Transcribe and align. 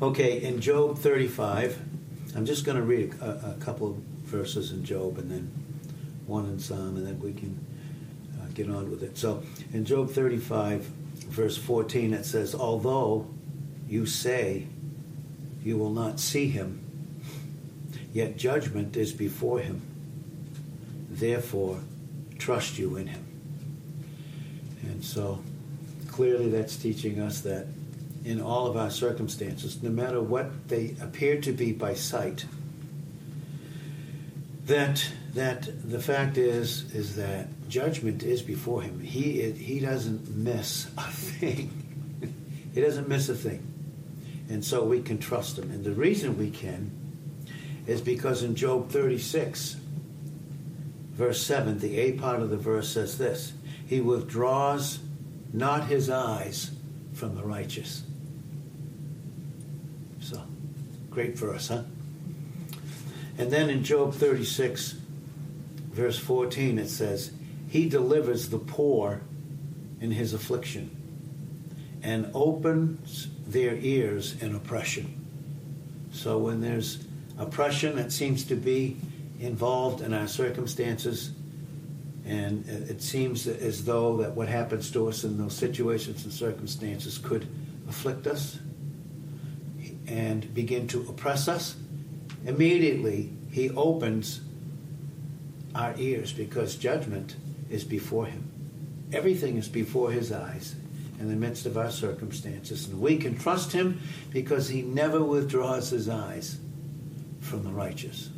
Okay, 0.00 0.44
in 0.44 0.60
Job 0.60 0.96
35, 0.96 1.76
I'm 2.36 2.46
just 2.46 2.64
going 2.64 2.76
to 2.76 2.84
read 2.84 3.14
a, 3.20 3.56
a, 3.56 3.64
couple 3.64 3.88
of 3.88 3.96
verses 3.96 4.70
in 4.70 4.84
Job 4.84 5.18
and 5.18 5.28
then 5.28 5.50
one 6.24 6.44
in 6.44 6.60
Psalm, 6.60 6.96
and 6.96 7.04
then 7.04 7.18
we 7.18 7.32
can 7.32 7.58
uh, 8.40 8.46
get 8.54 8.70
on 8.70 8.92
with 8.92 9.02
it. 9.02 9.18
So 9.18 9.42
in 9.72 9.84
Job 9.84 10.10
35, 10.10 10.82
verse 10.84 11.56
14, 11.56 12.14
it 12.14 12.24
says, 12.24 12.54
Although 12.54 13.28
you 13.88 14.06
say 14.06 14.68
you 15.64 15.76
will 15.76 15.90
not 15.90 16.20
see 16.20 16.46
him, 16.46 16.80
yet 18.12 18.36
judgment 18.36 18.96
is 18.96 19.12
before 19.12 19.58
him. 19.58 19.82
Therefore, 21.10 21.80
trust 22.38 22.78
you 22.78 22.94
in 22.94 23.08
him. 23.08 23.26
And 24.82 25.04
so 25.04 25.42
clearly 26.06 26.50
that's 26.50 26.76
teaching 26.76 27.18
us 27.18 27.40
that 27.40 27.66
in 28.24 28.40
all 28.40 28.66
of 28.66 28.76
our 28.76 28.90
circumstances, 28.90 29.82
no 29.82 29.90
matter 29.90 30.20
what 30.20 30.68
they 30.68 30.96
appear 31.00 31.40
to 31.40 31.52
be 31.52 31.72
by 31.72 31.94
sight, 31.94 32.44
that 34.66 35.10
that 35.34 35.68
the 35.88 36.00
fact 36.00 36.36
is 36.36 36.92
is 36.94 37.16
that 37.16 37.48
judgment 37.68 38.22
is 38.22 38.42
before 38.42 38.82
him. 38.82 39.00
He 39.00 39.50
he 39.52 39.80
doesn't 39.80 40.28
miss 40.28 40.88
a 40.96 41.10
thing. 41.10 41.70
he 42.74 42.80
doesn't 42.80 43.08
miss 43.08 43.28
a 43.28 43.34
thing, 43.34 43.66
and 44.48 44.64
so 44.64 44.84
we 44.84 45.00
can 45.00 45.18
trust 45.18 45.58
him. 45.58 45.70
And 45.70 45.84
the 45.84 45.92
reason 45.92 46.38
we 46.38 46.50
can 46.50 46.90
is 47.86 48.00
because 48.00 48.42
in 48.42 48.54
Job 48.54 48.90
thirty 48.90 49.18
six, 49.18 49.76
verse 51.12 51.40
seven, 51.40 51.78
the 51.78 51.98
A 51.98 52.12
part 52.12 52.42
of 52.42 52.50
the 52.50 52.58
verse 52.58 52.90
says 52.90 53.16
this: 53.16 53.52
He 53.86 54.00
withdraws 54.00 54.98
not 55.52 55.86
his 55.86 56.10
eyes 56.10 56.72
from 57.14 57.34
the 57.34 57.42
righteous. 57.42 58.02
So, 60.20 60.42
great 61.10 61.36
verse, 61.36 61.68
huh? 61.68 61.82
And 63.38 63.50
then 63.52 63.70
in 63.70 63.84
Job 63.84 64.14
36, 64.14 64.96
verse 65.92 66.18
14, 66.18 66.78
it 66.78 66.88
says, 66.88 67.30
He 67.68 67.88
delivers 67.88 68.48
the 68.48 68.58
poor 68.58 69.22
in 70.00 70.10
his 70.10 70.34
affliction 70.34 70.90
and 72.02 72.30
opens 72.34 73.28
their 73.46 73.74
ears 73.74 74.40
in 74.42 74.54
oppression. 74.54 75.24
So 76.12 76.38
when 76.38 76.60
there's 76.60 77.04
oppression 77.38 77.96
that 77.96 78.12
seems 78.12 78.44
to 78.44 78.56
be 78.56 78.96
involved 79.40 80.00
in 80.00 80.12
our 80.12 80.26
circumstances, 80.26 81.30
and 82.26 82.68
it 82.68 83.00
seems 83.00 83.46
as 83.46 83.84
though 83.84 84.18
that 84.18 84.32
what 84.32 84.48
happens 84.48 84.90
to 84.92 85.08
us 85.08 85.24
in 85.24 85.38
those 85.38 85.54
situations 85.54 86.24
and 86.24 86.32
circumstances 86.32 87.18
could 87.18 87.46
afflict 87.88 88.26
us 88.26 88.58
and 90.08 90.52
begin 90.54 90.88
to 90.88 91.06
oppress 91.08 91.48
us. 91.48 91.76
Immediately, 92.46 93.30
he 93.50 93.70
opens 93.70 94.40
our 95.74 95.94
ears 95.98 96.32
because 96.32 96.76
judgment 96.76 97.36
is 97.70 97.84
before 97.84 98.26
him. 98.26 98.50
Everything 99.12 99.56
is 99.56 99.68
before 99.68 100.10
his 100.10 100.32
eyes 100.32 100.74
in 101.20 101.28
the 101.28 101.36
midst 101.36 101.66
of 101.66 101.76
our 101.76 101.90
circumstances. 101.90 102.88
And 102.88 103.00
we 103.00 103.16
can 103.16 103.38
trust 103.38 103.72
him 103.72 104.00
because 104.30 104.68
he 104.68 104.82
never 104.82 105.22
withdraws 105.22 105.90
his 105.90 106.08
eyes 106.08 106.58
from 107.40 107.64
the 107.64 107.70
righteous. 107.70 108.30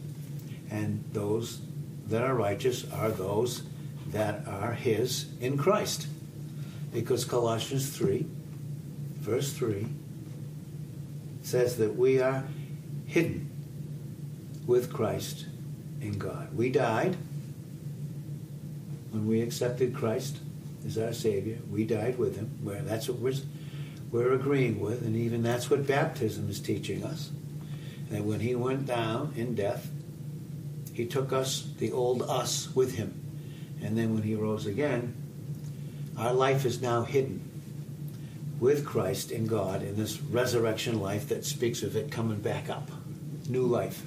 And 0.70 1.05
those 1.12 1.60
that 2.06 2.22
are 2.22 2.34
righteous 2.34 2.90
are 2.92 3.10
those 3.10 3.62
that 4.08 4.46
are 4.46 4.72
his 4.72 5.27
in 5.40 5.56
Christ. 5.56 6.06
Because 6.92 7.24
Colossians 7.24 7.90
3, 7.90 8.27
verse 9.20 9.52
3, 9.52 9.86
says 11.42 11.77
that 11.78 11.96
we 11.96 12.20
are 12.20 12.44
hidden 13.06 13.50
with 14.66 14.92
Christ 14.92 15.46
in 16.00 16.19
God. 16.19 16.55
We 16.55 16.70
died 16.70 17.16
when 19.10 19.27
we 19.27 19.42
accepted 19.42 19.95
Christ 19.95 20.39
as 20.86 20.96
our 20.96 21.12
Savior. 21.12 21.58
We 21.70 21.84
died 21.84 22.18
with 22.18 22.36
Him. 22.36 22.58
Where 22.62 22.83
that's 22.83 23.08
what 23.08 23.18
we're, 23.18 23.34
we're 24.11 24.33
agreeing 24.33 24.80
with, 24.80 25.02
and 25.02 25.17
even 25.17 25.42
that's 25.42 25.70
what 25.70 25.86
baptism 25.86 26.48
is 26.48 26.61
teaching 26.61 27.05
us. 27.05 27.30
That 28.11 28.24
when 28.24 28.40
He 28.40 28.55
went 28.55 28.86
down 28.86 29.33
in 29.36 29.55
death, 29.55 29.90
He 30.92 31.07
took 31.07 31.33
us, 31.33 31.68
the 31.78 31.92
old 31.92 32.22
us, 32.22 32.74
with 32.74 32.96
Him 32.96 33.20
and 33.83 33.96
then 33.96 34.14
when 34.14 34.22
he 34.22 34.34
rose 34.34 34.67
again, 34.67 35.14
our 36.17 36.34
life 36.34 36.64
is 36.64 36.83
now 36.83 37.02
hidden 37.02 37.49
with 38.60 38.84
Christ 38.84 39.32
in 39.32 39.46
God 39.46 39.82
in 39.82 39.96
this 39.96 40.20
resurrection 40.20 41.00
life 41.00 41.28
that 41.30 41.44
speaks 41.44 41.82
of 41.82 41.96
it 41.96 42.10
coming 42.12 42.38
back 42.38 42.68
up. 42.68 42.90
New 43.48 43.66
life. 43.66 44.02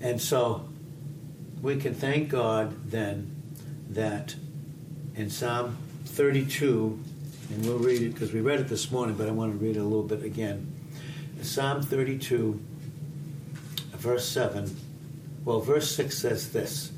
And 0.00 0.20
so 0.20 0.68
we 1.62 1.76
can 1.76 1.94
thank 1.94 2.30
God 2.30 2.90
then 2.90 3.36
that 3.90 4.34
in 5.14 5.30
Psalm 5.30 5.76
32, 6.06 6.98
and 7.50 7.66
we'll 7.66 7.78
read 7.78 8.02
it 8.02 8.14
because 8.14 8.32
we 8.32 8.40
read 8.40 8.60
it 8.60 8.68
this 8.68 8.90
morning, 8.90 9.14
but 9.14 9.28
I 9.28 9.30
want 9.30 9.52
to 9.52 9.58
read 9.64 9.76
it 9.76 9.80
a 9.80 9.84
little 9.84 10.02
bit 10.02 10.24
again. 10.24 10.72
Psalm 11.42 11.82
32, 11.82 12.58
verse 13.92 14.26
7, 14.26 14.74
well, 15.44 15.60
verse 15.60 15.94
6 15.94 16.16
says 16.16 16.50
this 16.50 16.90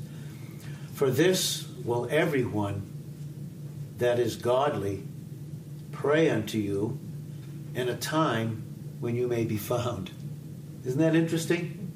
for 0.93 1.09
this 1.09 1.67
will 1.83 2.07
everyone 2.11 2.92
that 4.03 4.19
is 4.19 4.35
godly 4.35 5.01
pray 5.93 6.29
unto 6.29 6.57
you 6.57 6.99
in 7.73 7.87
a 7.87 7.95
time 7.95 8.61
when 8.99 9.15
you 9.15 9.27
may 9.29 9.45
be 9.45 9.55
found. 9.55 10.11
Isn't 10.83 10.99
that 10.99 11.15
interesting? 11.15 11.91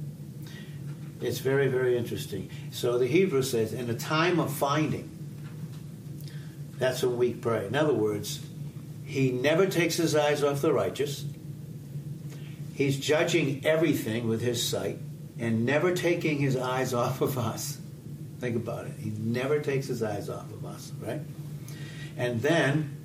It's 1.19 1.40
very, 1.40 1.68
very 1.68 1.97
interesting. 1.97 2.50
So 2.72 2.97
the 2.97 3.07
Hebrew 3.07 3.41
says, 3.41 3.73
in 3.73 3.90
a 3.90 3.94
time 3.94 4.40
of 4.40 4.53
finding, 4.53 5.09
that's 6.78 7.03
when 7.03 7.18
we 7.18 7.34
pray. 7.34 7.68
In 7.68 7.75
other 7.75 7.94
words, 7.94 8.39
he 9.03 9.31
never 9.31 9.66
takes 9.66 9.95
his 9.95 10.16
eyes 10.16 10.44
off 10.44 10.62
the 10.62 10.72
righteous. 10.72 11.25
He's 12.74 12.97
judging 12.97 13.66
everything 13.66 14.29
with 14.29 14.41
his 14.41 14.66
sight 14.66 15.00
and 15.39 15.66
never 15.66 15.94
taking 15.94 16.38
his 16.38 16.56
eyes 16.56 16.94
off 16.94 17.19
of 17.19 17.38
us. 17.38 17.79
Think 18.39 18.56
about 18.56 18.85
it. 18.85 18.94
He 18.97 19.09
never 19.09 19.59
takes 19.59 19.88
his 19.88 20.01
eyes 20.01 20.29
off 20.29 20.50
of 20.53 20.63
us, 20.63 20.94
right? 21.01 21.19
And 22.18 22.42
then, 22.42 22.98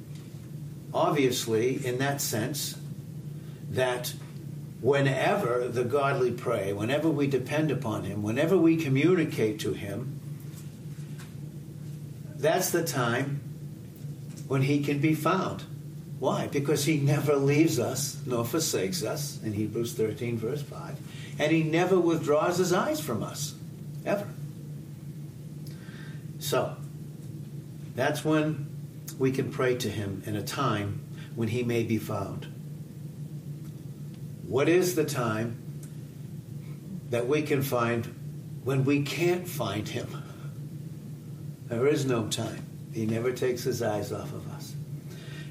obviously, 0.95 1.85
in 1.85 1.99
that 1.99 2.21
sense, 2.21 2.77
that 3.71 4.15
whenever 4.81 5.69
the 5.69 5.85
godly 5.85 6.33
pray, 6.33 6.73
whenever 6.73 7.09
we 7.09 7.27
depend 7.27 7.71
upon 7.71 8.05
Him, 8.05 8.23
whenever 8.23 8.57
we 8.57 8.77
communicate 8.77 9.61
to 9.61 9.73
Him, 9.73 10.19
that's 12.37 12.71
the 12.71 12.85
time 12.85 13.41
when 14.49 14.63
He 14.63 14.83
can 14.83 14.99
be 14.99 15.15
found. 15.15 15.63
Why? 16.19 16.47
Because 16.47 16.85
He 16.85 16.97
never 16.99 17.37
leaves 17.37 17.79
us 17.79 18.21
nor 18.27 18.45
forsakes 18.45 19.05
us, 19.05 19.41
in 19.43 19.53
Hebrews 19.53 19.93
13, 19.93 20.39
verse 20.39 20.63
5, 20.63 20.99
and 21.39 21.53
He 21.53 21.63
never 21.63 21.99
withdraws 21.99 22.59
His 22.59 22.73
eyes 22.73 23.01
from 23.01 23.23
us, 23.23 23.55
ever. 24.07 24.27
So, 26.39 26.77
that's 27.95 28.25
when 28.25 28.72
we 29.19 29.33
can 29.33 29.51
pray 29.51 29.75
to 29.77 29.89
Him 29.89 30.23
in 30.27 30.37
a 30.37 30.43
time 30.43 31.01
when 31.35 31.49
He 31.49 31.63
may 31.63 31.83
be 31.83 31.99
found. 31.99 32.47
What 34.47 34.69
is 34.69 34.95
the 34.95 35.05
time 35.05 35.57
that 37.11 37.27
we 37.27 37.43
can 37.43 37.63
find 37.63 38.07
when 38.65 38.85
we 38.85 39.03
can't 39.03 39.49
find 39.49 39.89
Him? 39.89 40.09
There 41.67 41.87
is 41.87 42.05
no 42.05 42.29
time. 42.29 42.67
He 42.93 43.07
never 43.07 43.33
takes 43.33 43.63
His 43.63 43.83
eyes 43.83 44.13
off 44.13 44.33
of 44.33 44.49
us. 44.53 44.75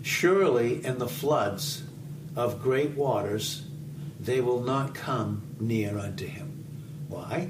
Surely 0.04 0.86
in 0.86 0.98
the 0.98 1.08
floods 1.08 1.84
of 2.36 2.62
great 2.62 2.92
waters, 2.92 3.64
they 4.20 4.42
will 4.42 4.62
not 4.62 4.94
come 4.94 5.42
near 5.60 5.98
unto 5.98 6.26
Him. 6.26 6.66
Why? 7.08 7.50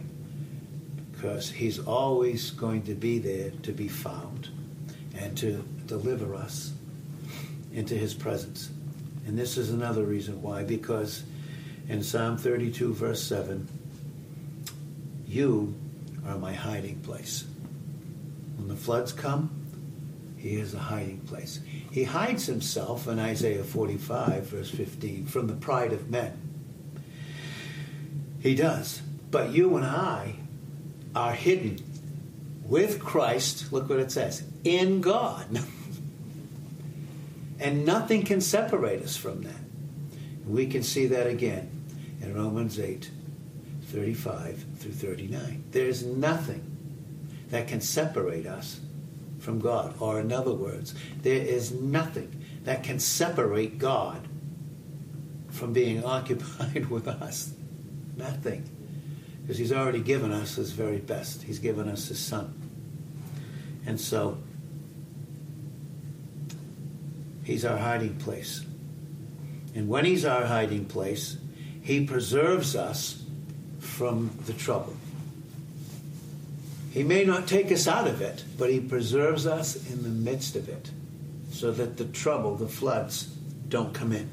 because 1.22 1.52
He's 1.52 1.78
always 1.78 2.50
going 2.50 2.81
to 2.84 2.96
be 2.96 3.19
there 3.19 3.52
to 3.62 3.72
be 3.72 3.88
found 3.88 4.50
and 5.16 5.38
to 5.38 5.64
deliver 5.92 6.36
us 6.36 6.72
into 7.74 7.96
His 7.96 8.14
presence. 8.14 8.70
And 9.28 9.38
this 9.38 9.58
is 9.58 9.72
another 9.72 10.04
reason 10.04 10.42
why, 10.42 10.64
because 10.64 11.24
in 11.90 12.02
Psalm 12.02 12.38
32, 12.38 12.94
verse 12.94 13.22
7, 13.22 13.68
you 15.28 15.76
are 16.26 16.38
my 16.38 16.54
hiding 16.54 17.00
place. 17.02 17.44
When 18.58 18.70
the 18.70 18.76
floods 18.76 19.12
come, 19.12 19.50
he 20.38 20.56
is 20.56 20.74
a 20.74 20.80
hiding 20.80 21.20
place. 21.20 21.60
He 21.92 22.06
hides 22.06 22.46
himself 22.46 23.08
in 23.08 23.20
Isaiah 23.20 23.64
45, 23.64 24.46
verse 24.46 24.72
15, 24.72 25.26
from 25.26 25.48
the 25.48 25.54
pride 25.54 25.94
of 25.94 26.10
men. 26.10 26.34
He 28.40 28.56
does. 28.56 29.02
But 29.30 29.52
you 29.52 29.76
and 29.76 29.86
I 29.86 30.36
are 31.14 31.34
hidden 31.34 31.80
with 32.64 33.00
Christ, 33.00 33.72
look 33.74 33.90
what 33.90 34.00
it 34.00 34.12
says, 34.12 34.44
in 34.64 35.02
God. 35.02 35.60
and 37.62 37.86
nothing 37.86 38.24
can 38.24 38.42
separate 38.42 39.04
us 39.04 39.16
from 39.16 39.44
that. 39.44 39.54
We 40.48 40.66
can 40.66 40.81
see 40.81 41.06
that 41.08 41.28
again 41.28 41.69
in 42.19 42.34
Romans 42.34 42.80
8, 42.80 43.10
35 43.84 44.66
through 44.78 44.92
39. 44.92 45.66
There's 45.69 46.04
nothing 46.04 46.68
that 47.52 47.68
can 47.68 47.80
separate 47.80 48.48
us 48.48 48.80
from 49.40 49.60
God. 49.60 49.94
Or, 50.00 50.19
in 50.19 50.34
other 50.34 50.54
words, 50.54 50.96
there 51.22 51.42
is 51.42 51.72
nothing 51.72 52.44
that 52.63 52.84
can 52.84 53.00
separate 53.00 53.78
God 53.78 54.28
from 55.52 55.72
being 55.72 56.04
occupied 56.04 56.90
with 56.90 57.07
us. 57.07 57.54
Nothing. 58.18 58.68
Because 59.42 59.60
He's 59.60 59.72
already 59.72 60.02
given 60.02 60.31
us 60.31 60.56
His 60.56 60.72
very 60.72 60.98
best, 60.98 61.44
He's 61.44 61.60
given 61.60 61.88
us 61.88 62.07
His 62.07 62.19
Son. 62.19 62.57
And 63.86 64.00
so, 64.00 64.38
He's 67.44 67.66
our 67.66 67.78
hiding 67.78 68.16
place. 68.18 68.66
And 69.76 69.88
when 69.88 70.06
He's 70.06 70.26
our 70.26 70.46
hiding 70.46 70.86
place, 70.86 71.38
He 71.82 72.06
preserves 72.06 72.76
us 72.76 73.24
from 73.80 74.32
the 74.46 74.54
trouble. 74.54 74.96
He 76.92 77.04
may 77.04 77.24
not 77.24 77.48
take 77.48 77.72
us 77.72 77.88
out 77.88 78.08
of 78.08 78.22
it, 78.22 78.44
but 78.58 78.70
He 78.70 78.80
preserves 78.80 79.48
us 79.48 79.76
in 79.90 80.04
the 80.04 80.10
midst 80.10 80.56
of 80.56 80.68
it 80.68 80.92
so 81.52 81.72
that 81.72 81.98
the 81.98 82.06
trouble, 82.06 82.56
the 82.56 82.68
floods, 82.68 83.26
don't 83.70 83.94
come 83.94 84.12
in. 84.12 84.30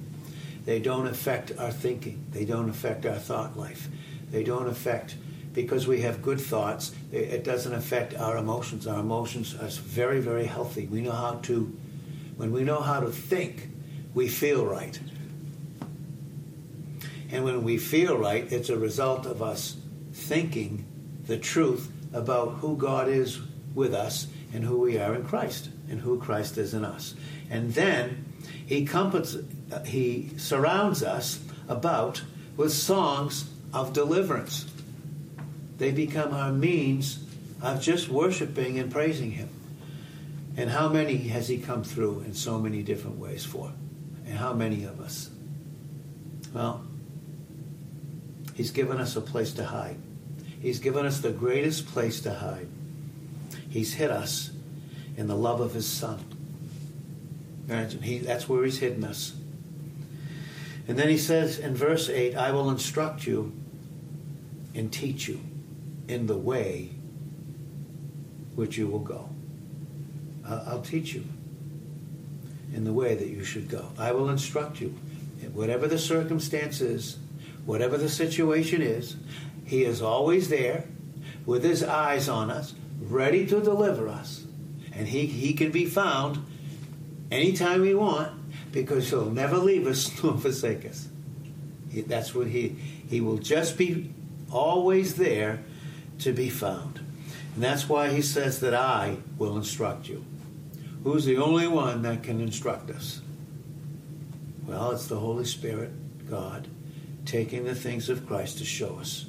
They 0.65 0.81
don't 0.81 1.07
affect 1.07 1.53
our 1.59 1.71
thinking, 1.71 2.27
they 2.33 2.45
don't 2.45 2.69
affect 2.69 3.07
our 3.07 3.17
thought 3.17 3.57
life, 3.57 3.89
they 4.31 4.43
don't 4.43 4.69
affect. 4.69 5.15
Because 5.55 5.87
we 5.87 6.03
have 6.03 6.21
good 6.23 6.41
thoughts, 6.41 6.93
it 7.11 7.43
doesn't 7.43 7.73
affect 7.75 8.15
our 8.15 8.37
emotions. 8.37 8.87
Our 8.87 9.01
emotions 9.01 9.55
are 9.55 9.69
very, 9.69 10.21
very 10.21 10.45
healthy. 10.45 10.87
We 10.87 11.01
know 11.01 11.13
how 11.13 11.41
to, 11.45 11.75
when 12.38 12.52
we 12.52 12.62
know 12.62 12.81
how 12.81 13.00
to 13.00 13.11
think, 13.11 13.69
we 14.14 14.29
feel 14.29 14.64
right. 14.64 14.99
And 17.31 17.44
when 17.44 17.64
we 17.64 17.79
feel 17.79 18.17
right, 18.17 18.50
it's 18.50 18.70
a 18.70 18.79
result 18.79 19.26
of 19.26 19.43
us 19.43 19.76
thinking 20.12 20.87
the 21.26 21.37
truth 21.37 21.90
about 22.12 22.55
who 22.55 22.76
God 22.76 23.08
is 23.08 23.40
with 23.75 23.93
us 23.93 24.29
and 24.55 24.64
who 24.64 24.79
we 24.79 24.99
are 24.99 25.14
in 25.14 25.25
Christ 25.25 25.69
and 25.90 26.00
who 26.00 26.20
Christ 26.20 26.56
is 26.58 26.75
in 26.75 26.85
us. 26.85 27.14
And 27.50 27.75
then 27.75 28.25
he 28.64 28.87
comforts, 28.87 29.37
he 29.85 30.31
surrounds 30.37 31.02
us 31.02 31.40
about 31.69 32.23
with 32.56 32.73
songs 32.73 33.50
of 33.75 33.93
deliverance. 33.93 34.64
They 35.79 35.90
become 35.90 36.32
our 36.32 36.52
means 36.52 37.19
of 37.61 37.82
just 37.82 38.08
worshiping 38.08 38.79
and 38.79 38.93
praising 38.93 39.32
him. 39.32 39.49
And 40.59 40.69
how 40.69 40.89
many 40.89 41.17
has 41.29 41.47
he 41.47 41.57
come 41.57 41.85
through 41.85 42.23
in 42.23 42.35
so 42.35 42.59
many 42.59 42.83
different 42.83 43.17
ways 43.17 43.45
for? 43.45 43.73
And 44.27 44.37
how 44.37 44.53
many 44.53 44.83
of 44.83 45.01
us? 45.01 45.31
Well, 46.53 46.85
he's 48.55 48.73
given 48.73 48.99
us 48.99 49.15
a 49.15 49.21
place 49.21 49.53
to 49.53 49.65
hide. 49.65 49.99
He's 50.61 50.81
given 50.81 51.07
us 51.07 51.21
the 51.21 51.31
greatest 51.31 51.87
place 51.87 52.21
to 52.23 52.35
hide. 52.35 52.67
He's 53.71 53.95
hid 53.95 54.11
us 54.11 54.51
in 55.17 55.29
the 55.29 55.37
love 55.37 55.61
of 55.61 55.75
his 55.75 55.87
son. 55.87 56.25
Imagine, 57.69 58.03
he, 58.03 58.19
that's 58.19 58.49
where 58.49 58.65
he's 58.65 58.81
hidden 58.81 59.05
us. 59.05 59.37
And 60.89 60.99
then 60.99 61.09
he 61.09 61.19
says 61.19 61.61
in 61.61 61.77
verse 61.77 62.09
8, 62.09 62.35
I 62.35 62.51
will 62.51 62.69
instruct 62.69 63.29
you 63.29 63.53
and 64.75 64.93
teach 64.93 65.29
you 65.29 65.41
in 66.09 66.27
the 66.27 66.37
way 66.37 66.91
which 68.57 68.77
you 68.77 68.89
will 68.89 68.99
go. 68.99 69.29
I'll 70.49 70.83
teach 70.83 71.15
you 71.15 71.25
in 72.75 72.85
the 72.85 72.93
way 72.93 73.15
that 73.15 73.29
you 73.29 73.45
should 73.45 73.69
go. 73.69 73.91
I 73.99 74.12
will 74.12 74.29
instruct 74.29 74.81
you. 74.81 74.95
Whatever 75.53 75.87
the 75.87 75.99
circumstance 75.99 76.81
is, 76.81 77.19
whatever 77.65 77.97
the 77.97 78.09
situation 78.09 78.83
is, 78.83 79.17
he 79.65 79.85
is 79.85 80.00
always 80.03 80.49
there 80.49 80.85
with 81.47 81.65
his 81.65 81.83
eyes 81.83 82.29
on 82.29 82.50
us, 82.50 82.75
ready 83.00 83.47
to 83.47 83.61
deliver 83.61 84.09
us. 84.09 84.45
And 84.93 85.09
he, 85.09 85.27
he 85.27 85.53
can 85.53 85.71
be 85.71 85.87
found 85.87 86.45
anytime 87.31 87.83
we 87.83 87.95
want 87.95 88.33
because 88.73 89.11
he'll 89.11 89.31
never 89.31 89.59
leave 89.59 89.87
us 89.87 90.11
nor 90.23 90.37
forsake 90.37 90.85
us. 90.85 91.09
He, 91.91 92.03
that's 92.03 92.35
what 92.35 92.49
he, 92.49 92.77
he 93.09 93.21
will 93.21 93.39
just 93.39 93.79
be 93.79 94.12
always 94.50 95.17
there 95.17 95.62
to 96.21 96.33
be 96.33 96.50
found. 96.50 97.00
And 97.55 97.62
that's 97.62 97.89
why 97.89 98.11
he 98.11 98.23
says 98.23 98.61
that 98.61 98.75
I 98.75 99.19
will 99.37 99.56
instruct 99.56 100.09
you. 100.09 100.25
Who's 101.05 101.25
the 101.25 101.39
only 101.39 101.69
one 101.69 102.03
that 102.03 102.23
can 102.23 102.41
instruct 102.41 102.91
us? 102.91 103.21
Well, 104.67 104.91
it's 104.91 105.06
the 105.06 105.19
Holy 105.19 105.45
Spirit, 105.45 105.91
God, 106.29 106.69
taking 107.25 107.65
the 107.65 107.75
things 107.75 108.09
of 108.09 108.27
Christ 108.27 108.59
to 108.59 108.65
show 108.65 108.99
us 108.99 109.27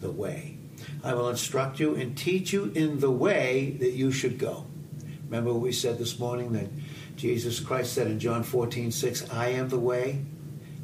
the 0.00 0.10
way. 0.10 0.56
I 1.04 1.14
will 1.14 1.28
instruct 1.28 1.80
you 1.80 1.94
and 1.94 2.16
teach 2.16 2.52
you 2.52 2.72
in 2.74 3.00
the 3.00 3.10
way 3.10 3.76
that 3.80 3.92
you 3.92 4.12
should 4.12 4.38
go. 4.38 4.66
Remember 5.24 5.52
what 5.52 5.62
we 5.62 5.72
said 5.72 5.98
this 5.98 6.18
morning 6.18 6.52
that 6.52 6.68
Jesus 7.16 7.60
Christ 7.60 7.92
said 7.92 8.06
in 8.06 8.18
John 8.18 8.42
14, 8.42 8.90
6, 8.90 9.30
I 9.30 9.48
am 9.48 9.68
the 9.68 9.78
way. 9.78 10.24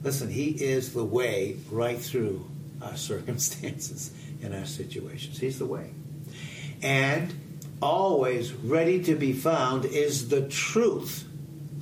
Listen, 0.02 0.30
He 0.30 0.50
is 0.50 0.92
the 0.92 1.04
way 1.04 1.56
right 1.70 1.98
through 1.98 2.48
our 2.82 2.96
circumstances 2.96 4.12
and 4.42 4.54
our 4.54 4.66
situations. 4.66 5.38
He's 5.38 5.58
the 5.58 5.66
way. 5.66 5.90
And 6.82 7.34
always 7.80 8.52
ready 8.52 9.02
to 9.04 9.14
be 9.14 9.32
found 9.32 9.84
is 9.84 10.28
the 10.28 10.48
truth 10.48 11.24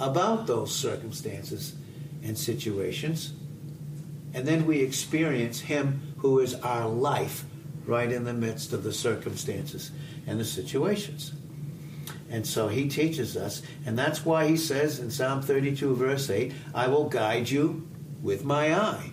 about 0.00 0.46
those 0.46 0.74
circumstances 0.74 1.74
and 2.22 2.36
situations. 2.36 3.32
And 4.34 4.46
then 4.46 4.66
we 4.66 4.80
experience 4.80 5.60
Him 5.60 6.14
who 6.18 6.40
is 6.40 6.54
our 6.56 6.88
life 6.88 7.44
right 7.86 8.10
in 8.10 8.24
the 8.24 8.34
midst 8.34 8.72
of 8.72 8.82
the 8.82 8.92
circumstances 8.92 9.90
and 10.26 10.38
the 10.40 10.44
situations. 10.44 11.32
And 12.28 12.46
so 12.46 12.68
he 12.68 12.88
teaches 12.88 13.36
us, 13.36 13.62
and 13.84 13.96
that's 13.96 14.24
why 14.24 14.48
he 14.48 14.56
says 14.56 14.98
in 14.98 15.10
Psalm 15.10 15.42
32, 15.42 15.94
verse 15.94 16.28
8, 16.28 16.52
I 16.74 16.88
will 16.88 17.08
guide 17.08 17.48
you 17.48 17.86
with 18.20 18.44
my 18.44 18.74
eye. 18.74 19.12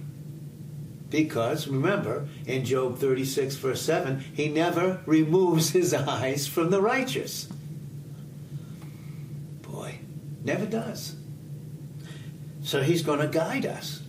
Because 1.13 1.67
remember, 1.67 2.27
in 2.47 2.65
Job 2.65 2.97
36, 2.97 3.53
verse 3.57 3.83
7, 3.83 4.25
he 4.33 4.49
never 4.49 4.99
removes 5.05 5.69
his 5.69 5.93
eyes 5.93 6.47
from 6.47 6.71
the 6.71 6.81
righteous. 6.81 7.47
Boy, 9.61 9.99
never 10.43 10.65
does. 10.65 11.15
So 12.63 12.81
he's 12.81 13.03
going 13.03 13.19
to 13.19 13.27
guide 13.27 13.67
us. 13.67 14.01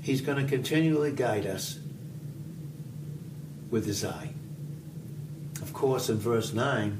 He's 0.00 0.22
going 0.22 0.38
to 0.42 0.50
continually 0.50 1.12
guide 1.12 1.44
us 1.44 1.78
with 3.70 3.84
his 3.84 4.02
eye. 4.02 4.30
Of 5.60 5.74
course, 5.74 6.08
in 6.08 6.16
verse 6.16 6.54
9, 6.54 6.98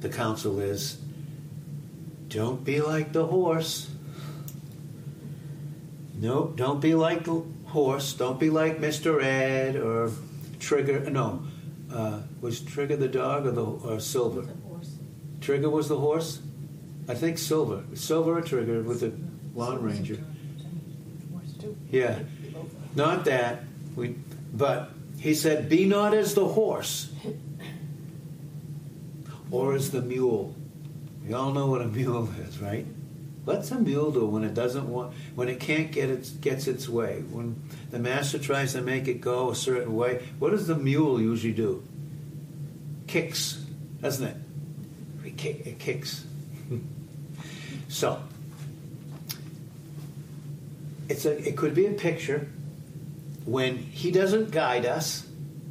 the 0.00 0.08
counsel 0.08 0.58
is 0.58 0.98
don't 2.26 2.64
be 2.64 2.80
like 2.80 3.12
the 3.12 3.26
horse. 3.26 3.88
Nope, 6.20 6.56
don't 6.56 6.80
be 6.80 6.94
like 6.94 7.24
the 7.24 7.44
horse. 7.66 8.12
Don't 8.12 8.40
be 8.40 8.50
like 8.50 8.78
Mr. 8.78 9.22
Ed 9.22 9.76
or 9.76 10.10
Trigger. 10.58 11.08
No, 11.08 11.44
uh, 11.92 12.22
was 12.40 12.60
Trigger 12.60 12.96
the 12.96 13.08
dog 13.08 13.46
or 13.46 13.52
the 13.52 13.64
or 13.64 14.00
Silver? 14.00 14.46
Trigger 15.40 15.70
was 15.70 15.88
the 15.88 15.98
horse. 15.98 16.40
I 17.08 17.14
think 17.14 17.38
Silver, 17.38 17.84
Silver 17.94 18.38
or 18.38 18.42
Trigger 18.42 18.82
with 18.82 19.00
the 19.00 19.12
Lone 19.54 19.80
Ranger. 19.80 20.18
Yeah, 21.90 22.18
not 22.96 23.24
that. 23.26 23.62
We, 23.94 24.16
but 24.52 24.90
he 25.18 25.34
said, 25.34 25.68
Be 25.68 25.84
not 25.86 26.14
as 26.14 26.34
the 26.34 26.46
horse 26.46 27.10
or 29.50 29.74
as 29.74 29.92
the 29.92 30.02
mule. 30.02 30.54
We 31.24 31.32
all 31.32 31.52
know 31.52 31.66
what 31.66 31.80
a 31.80 31.86
mule 31.86 32.28
is, 32.40 32.58
right? 32.58 32.86
What's 33.48 33.70
a 33.70 33.80
mule 33.80 34.10
do 34.10 34.26
when 34.26 34.44
it 34.44 34.52
doesn't 34.52 34.86
want, 34.86 35.14
when 35.34 35.48
it 35.48 35.58
can't 35.58 35.90
get 35.90 36.10
its 36.10 36.28
gets 36.28 36.66
its 36.66 36.86
way? 36.86 37.22
When 37.30 37.62
the 37.90 37.98
master 37.98 38.38
tries 38.38 38.74
to 38.74 38.82
make 38.82 39.08
it 39.08 39.22
go 39.22 39.48
a 39.48 39.54
certain 39.54 39.96
way, 39.96 40.22
what 40.38 40.50
does 40.50 40.66
the 40.66 40.74
mule 40.74 41.18
usually 41.18 41.54
do? 41.54 41.82
Kicks, 43.06 43.64
doesn't 44.02 44.26
it? 44.26 44.36
It, 45.24 45.38
kick, 45.38 45.66
it 45.66 45.78
kicks. 45.78 46.26
so, 47.88 48.22
it's 51.08 51.24
a, 51.24 51.48
it 51.48 51.56
could 51.56 51.72
be 51.72 51.86
a 51.86 51.92
picture 51.92 52.50
when 53.46 53.78
He 53.78 54.10
doesn't 54.10 54.50
guide 54.50 54.84
us, 54.84 55.26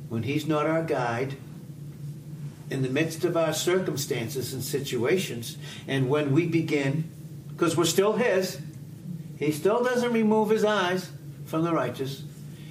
when 0.10 0.24
He's 0.24 0.48
not 0.48 0.66
our 0.66 0.82
guide, 0.82 1.38
in 2.72 2.82
the 2.82 2.90
midst 2.90 3.24
of 3.24 3.38
our 3.38 3.54
circumstances 3.54 4.52
and 4.52 4.64
situations, 4.64 5.60
and 5.88 6.10
when 6.10 6.32
we 6.32 6.48
begin, 6.48 7.12
because 7.58 7.76
we're 7.76 7.86
still 7.86 8.14
His, 8.14 8.62
He 9.40 9.52
still 9.52 9.84
doesn't 9.84 10.14
remove 10.14 10.52
His 10.52 10.64
eyes 10.64 11.10
from 11.46 11.64
the 11.64 11.74
righteous. 11.74 12.24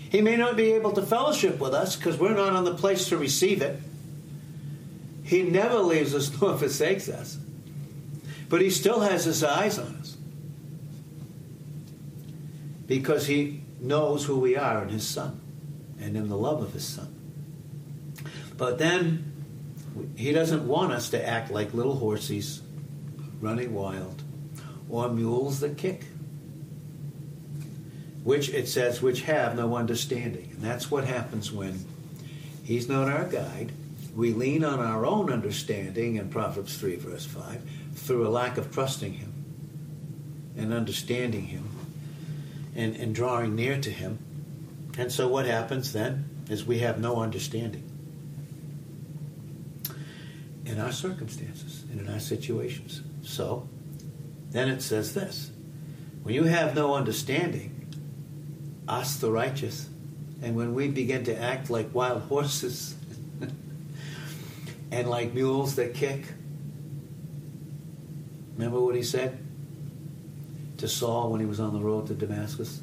He 0.08 0.20
may 0.20 0.36
not 0.36 0.56
be 0.56 0.72
able 0.72 0.92
to 0.92 1.02
fellowship 1.02 1.58
with 1.58 1.74
us 1.74 1.96
because 1.96 2.16
we're 2.16 2.36
not 2.36 2.52
on 2.52 2.64
the 2.64 2.74
place 2.74 3.08
to 3.08 3.18
receive 3.18 3.60
it. 3.60 3.80
He 5.24 5.42
never 5.42 5.78
leaves 5.80 6.14
us 6.14 6.30
nor 6.40 6.56
forsakes 6.56 7.08
us. 7.08 7.36
But 8.48 8.60
He 8.60 8.70
still 8.70 9.00
has 9.00 9.24
His 9.24 9.42
eyes 9.42 9.78
on 9.78 9.96
us. 9.96 10.16
because 12.86 13.26
he 13.26 13.60
knows 13.80 14.24
who 14.24 14.38
we 14.38 14.56
are 14.56 14.82
in 14.82 14.88
his 14.90 15.06
son 15.06 15.40
and 16.00 16.16
in 16.16 16.28
the 16.28 16.36
love 16.36 16.62
of 16.62 16.72
his 16.72 16.86
son. 16.86 17.12
But 18.56 18.78
then 18.78 19.32
he 20.16 20.32
doesn't 20.32 20.66
want 20.66 20.92
us 20.92 21.10
to 21.10 21.26
act 21.28 21.50
like 21.50 21.74
little 21.74 21.96
horses 21.96 22.62
running 23.40 23.74
wild 23.74 24.22
or 24.88 25.08
mules 25.08 25.60
that 25.60 25.76
kick, 25.76 26.04
which 28.22 28.48
it 28.48 28.68
says, 28.68 29.02
which 29.02 29.22
have 29.22 29.56
no 29.56 29.76
understanding. 29.76 30.50
And 30.52 30.62
that's 30.62 30.90
what 30.90 31.04
happens 31.04 31.52
when 31.52 31.84
he's 32.64 32.88
not 32.88 33.08
our 33.08 33.24
guide. 33.24 33.72
We 34.14 34.32
lean 34.32 34.64
on 34.64 34.80
our 34.80 35.04
own 35.04 35.30
understanding 35.30 36.16
in 36.16 36.30
Proverbs 36.30 36.76
3, 36.78 36.96
verse 36.96 37.26
5, 37.26 37.62
through 37.94 38.26
a 38.26 38.30
lack 38.30 38.56
of 38.56 38.72
trusting 38.72 39.14
him 39.14 39.32
and 40.56 40.72
understanding 40.72 41.46
him 41.46 41.68
and, 42.74 42.96
and 42.96 43.14
drawing 43.14 43.54
near 43.54 43.80
to 43.80 43.90
him. 43.90 44.18
And 44.98 45.12
so 45.12 45.28
what 45.28 45.46
happens 45.46 45.92
then 45.92 46.30
is 46.48 46.64
we 46.64 46.78
have 46.78 46.98
no 46.98 47.20
understanding 47.20 47.82
in 50.64 50.80
our 50.80 50.92
circumstances 50.92 51.84
and 51.90 52.00
in 52.00 52.08
our 52.08 52.18
situations. 52.18 53.02
So 53.22 53.68
then 54.50 54.68
it 54.68 54.82
says 54.82 55.14
this 55.14 55.50
when 56.22 56.34
you 56.34 56.44
have 56.44 56.74
no 56.74 56.94
understanding, 56.94 57.86
us 58.88 59.16
the 59.18 59.30
righteous, 59.30 59.88
and 60.42 60.56
when 60.56 60.74
we 60.74 60.88
begin 60.88 61.24
to 61.24 61.40
act 61.40 61.70
like 61.70 61.94
wild 61.94 62.22
horses 62.22 62.96
and 64.90 65.08
like 65.08 65.34
mules 65.34 65.76
that 65.76 65.94
kick, 65.94 66.24
remember 68.56 68.80
what 68.80 68.96
he 68.96 69.02
said 69.02 69.38
to 70.78 70.88
Saul 70.88 71.30
when 71.30 71.40
he 71.40 71.46
was 71.46 71.60
on 71.60 71.72
the 71.72 71.80
road 71.80 72.08
to 72.08 72.14
Damascus? 72.14 72.80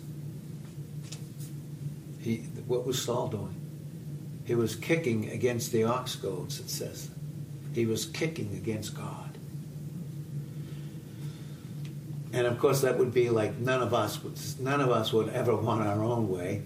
He, 2.21 2.37
what 2.65 2.85
was 2.85 3.01
Saul 3.01 3.27
doing? 3.27 3.59
He 4.45 4.55
was 4.55 4.75
kicking 4.75 5.29
against 5.29 5.71
the 5.71 5.83
ox 5.83 6.15
goads, 6.15 6.59
it 6.59 6.69
says. 6.69 7.09
He 7.73 7.85
was 7.85 8.05
kicking 8.05 8.53
against 8.55 8.95
God. 8.95 9.37
And 12.33 12.47
of 12.47 12.57
course, 12.57 12.81
that 12.81 12.97
would 12.97 13.13
be 13.13 13.29
like 13.29 13.59
none 13.59 13.81
of 13.81 13.93
us, 13.93 14.19
none 14.59 14.81
of 14.81 14.89
us 14.89 15.13
would 15.13 15.29
ever 15.29 15.55
want 15.55 15.83
our 15.83 16.03
own 16.03 16.27
way. 16.29 16.63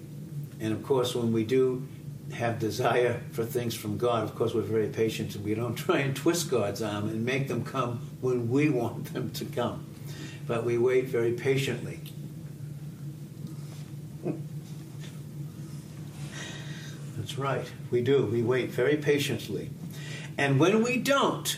And 0.62 0.74
of 0.74 0.82
course, 0.82 1.14
when 1.14 1.34
we 1.34 1.44
do 1.44 1.86
have 2.34 2.58
desire 2.58 3.22
for 3.32 3.46
things 3.46 3.76
from 3.76 3.98
God, 3.98 4.24
of 4.24 4.34
course, 4.34 4.54
we're 4.54 4.62
very 4.62 4.88
patient 4.88 5.36
and 5.36 5.44
we 5.44 5.54
don't 5.54 5.76
try 5.86 6.00
and 6.00 6.16
twist 6.16 6.50
God's 6.50 6.82
arm 6.82 7.10
and 7.10 7.26
make 7.26 7.50
them 7.50 7.66
come 7.66 8.00
when 8.22 8.50
we 8.50 8.70
want 8.70 9.14
them 9.14 9.30
to 9.32 9.46
come. 9.46 9.86
But 10.48 10.64
we 10.64 10.78
wait 10.78 11.08
very 11.08 11.34
patiently. 11.34 12.00
That's 17.18 17.38
right, 17.38 17.70
we 17.92 18.02
do. 18.02 18.26
We 18.26 18.42
wait 18.42 18.70
very 18.70 18.96
patiently. 18.96 19.70
And 20.38 20.62
when 20.62 20.82
we 20.82 20.98
don't, 20.98 21.58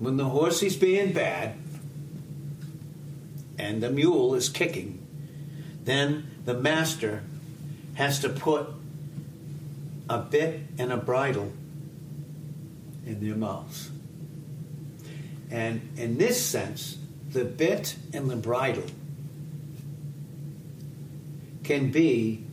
when 0.00 0.16
the 0.16 0.24
horse 0.24 0.64
is 0.64 0.74
being 0.74 1.12
bad 1.12 1.61
and 3.62 3.80
the 3.80 3.90
mule 3.90 4.34
is 4.34 4.48
kicking, 4.48 4.98
then 5.84 6.26
the 6.44 6.52
master 6.52 7.22
has 7.94 8.18
to 8.18 8.28
put 8.28 8.66
a 10.10 10.18
bit 10.18 10.60
and 10.78 10.92
a 10.92 10.96
bridle 10.96 11.52
in 13.06 13.24
their 13.24 13.36
mouths. 13.36 13.90
And 15.48 15.96
in 15.96 16.18
this 16.18 16.44
sense, 16.44 16.98
the 17.30 17.44
bit 17.44 17.94
and 18.12 18.28
the 18.28 18.36
bridle 18.36 18.86
can 21.62 21.92
be 21.92 22.44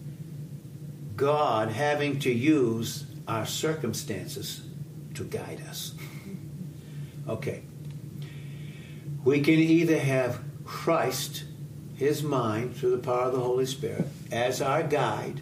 God 1.16 1.70
having 1.70 2.20
to 2.20 2.32
use 2.32 3.06
our 3.28 3.48
circumstances 3.48 4.62
to 5.16 5.24
guide 5.24 5.62
us. 5.68 5.94
Okay. 7.28 7.62
We 9.24 9.42
can 9.42 9.60
either 9.60 10.00
have 10.00 10.42
Christ, 10.70 11.46
His 11.96 12.22
mind, 12.22 12.76
through 12.76 12.92
the 12.92 13.00
power 13.00 13.24
of 13.24 13.34
the 13.34 13.40
Holy 13.40 13.66
Spirit, 13.66 14.06
as 14.32 14.62
our 14.62 14.84
guide, 14.84 15.42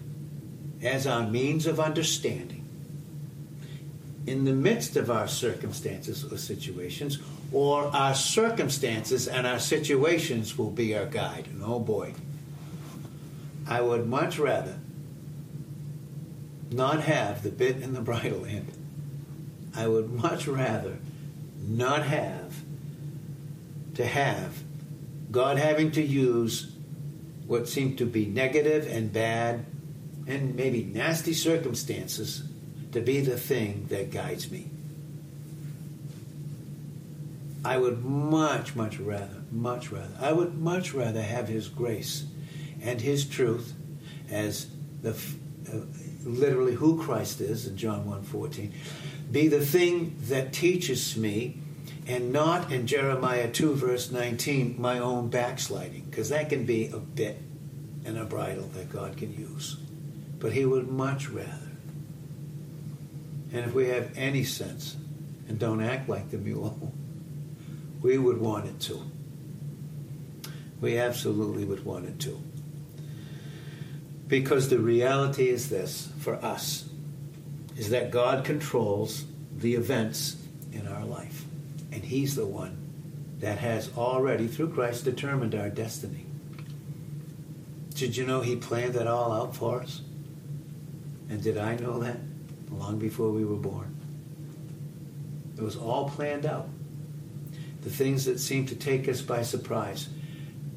as 0.82 1.06
our 1.06 1.28
means 1.28 1.68
of 1.68 1.82
understanding 1.82 2.64
in 4.26 4.46
the 4.46 4.54
midst 4.54 4.96
of 4.96 5.12
our 5.12 5.28
circumstances 5.28 6.24
or 6.32 6.38
situations, 6.38 7.20
or 7.52 7.88
our 7.88 8.16
circumstances 8.16 9.28
and 9.28 9.46
our 9.46 9.60
situations 9.60 10.58
will 10.58 10.72
be 10.72 10.98
our 10.98 11.06
guide. 11.06 11.48
And 11.48 11.62
oh 11.62 11.80
boy, 11.80 12.14
I 13.68 13.82
would 13.82 14.08
much 14.08 14.40
rather 14.40 14.80
not 16.72 17.02
have 17.02 17.44
the 17.44 17.52
bit 17.52 17.78
and 17.78 17.94
the 17.94 18.02
bridle 18.10 18.46
in. 18.46 18.68
I 19.76 19.88
would 19.88 20.10
much 20.10 20.48
rather 20.48 21.00
not 21.62 22.04
have 22.04 22.56
to 23.96 24.06
have 24.06 24.64
God 25.32 25.58
having 25.58 25.92
to 25.92 26.02
use 26.02 26.72
what 27.46 27.68
seem 27.68 27.96
to 27.98 28.06
be 28.06 28.26
negative 28.26 28.88
and 28.88 29.12
bad 29.12 29.66
and 30.28 30.56
maybe 30.56 30.84
nasty 30.84 31.34
circumstances 31.34 32.44
to 32.92 33.02
be 33.02 33.22
the 33.22 33.38
thing 33.38 33.86
that 33.90 34.12
guides 34.12 34.52
me. 34.52 34.70
I 37.64 37.78
would 37.78 38.04
much, 38.04 38.76
much 38.76 39.00
rather, 39.00 39.44
much 39.52 39.92
rather, 39.92 40.14
I 40.20 40.32
would 40.32 40.58
much 40.58 40.94
rather 40.94 41.22
have 41.22 41.48
His 41.48 41.68
grace 41.68 42.26
and 42.82 43.02
His 43.02 43.26
truth 43.26 43.74
as 44.30 44.68
the 45.02 45.12
uh, 45.12 45.80
literally 46.24 46.74
who 46.74 47.02
Christ 47.02 47.42
is 47.42 47.68
in 47.68 47.78
John 47.78 48.06
1:14, 48.06 48.72
be 49.32 49.48
the 49.48 49.66
thing 49.66 50.16
that 50.28 50.54
teaches 50.54 51.18
me 51.18 51.60
and 52.08 52.32
not 52.32 52.72
in 52.72 52.88
Jeremiah 52.88 53.52
2 53.52 53.76
verse 53.76 54.12
19 54.12 54.76
my 54.80 55.00
own 55.00 55.30
backsliding 55.30 56.04
because 56.10 56.30
that 56.30 56.50
can 56.50 56.66
be 56.66 56.88
a 56.88 56.98
bit 56.98 57.42
and 58.06 58.18
a 58.18 58.24
bridle 58.24 58.68
that 58.70 58.90
God 58.90 59.18
can 59.18 59.34
use. 59.34 59.76
But 60.40 60.54
he 60.54 60.66
would 60.66 60.88
much 60.88 61.30
rather. 61.30 61.72
And 63.52 63.66
if 63.66 63.74
we 63.74 63.90
have 63.90 64.18
any 64.18 64.44
sense 64.44 64.96
and 65.50 65.60
don't 65.60 65.82
act 65.82 66.08
like 66.08 66.32
the 66.32 66.38
mule, 66.38 66.94
we 68.02 68.18
would 68.18 68.40
want 68.40 68.68
it 68.68 68.80
to. 68.82 69.04
We 70.80 70.98
absolutely 70.98 71.66
would 71.66 71.84
want 71.84 72.06
it 72.06 72.20
to. 72.22 72.42
Because 74.28 74.70
the 74.70 74.80
reality 74.80 75.50
is 75.50 75.70
this 75.70 76.10
for 76.20 76.36
us 76.36 76.88
is 77.76 77.90
that 77.90 78.12
God 78.12 78.46
controls 78.46 79.26
the 79.56 79.76
events 79.76 80.38
in 80.72 80.88
our 80.88 81.06
life. 81.06 81.46
And 81.98 82.06
He's 82.06 82.36
the 82.36 82.46
one 82.46 82.78
that 83.40 83.58
has 83.58 83.90
already, 83.98 84.46
through 84.46 84.72
Christ, 84.74 85.04
determined 85.04 85.56
our 85.56 85.72
destiny. 85.72 86.28
Did 87.96 88.16
you 88.16 88.24
know 88.24 88.42
He 88.42 88.56
planned 88.56 88.96
it 88.96 89.08
all 89.08 89.32
out 89.32 89.56
for 89.56 89.82
us? 89.82 90.04
And 91.28 91.42
did 91.42 91.58
I 91.58 91.76
know 91.78 91.98
that 92.02 92.20
long 92.70 93.00
before 93.00 93.32
we 93.32 93.44
were 93.44 93.56
born? 93.56 93.98
It 95.58 95.64
was 95.64 95.76
all 95.76 96.08
planned 96.08 96.46
out. 96.46 96.70
The 97.82 97.90
things 97.90 98.26
that 98.26 98.38
seemed 98.38 98.68
to 98.68 98.76
take 98.76 99.08
us 99.10 99.24
by 99.24 99.42
surprise, 99.42 100.08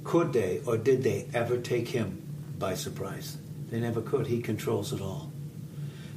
could 0.04 0.32
they 0.32 0.62
or 0.64 0.78
did 0.78 1.02
they 1.02 1.28
ever 1.34 1.58
take 1.58 1.88
Him 1.88 2.22
by 2.58 2.76
surprise? 2.76 3.36
They 3.68 3.78
never 3.78 4.00
could. 4.00 4.26
He 4.26 4.40
controls 4.40 4.94
it 4.94 5.02
all. 5.02 5.30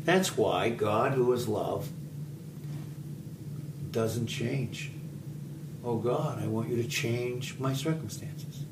That's 0.06 0.38
why 0.38 0.70
God, 0.70 1.12
who 1.12 1.34
is 1.34 1.50
love, 1.50 1.90
doesn't 3.94 4.28
change. 4.28 4.92
Oh 5.84 5.98
God, 5.98 6.44
I 6.44 6.48
want 6.48 6.70
you 6.70 6.82
to 6.82 6.88
change 6.88 7.58
my 7.60 7.74
circumstances. 7.74 8.66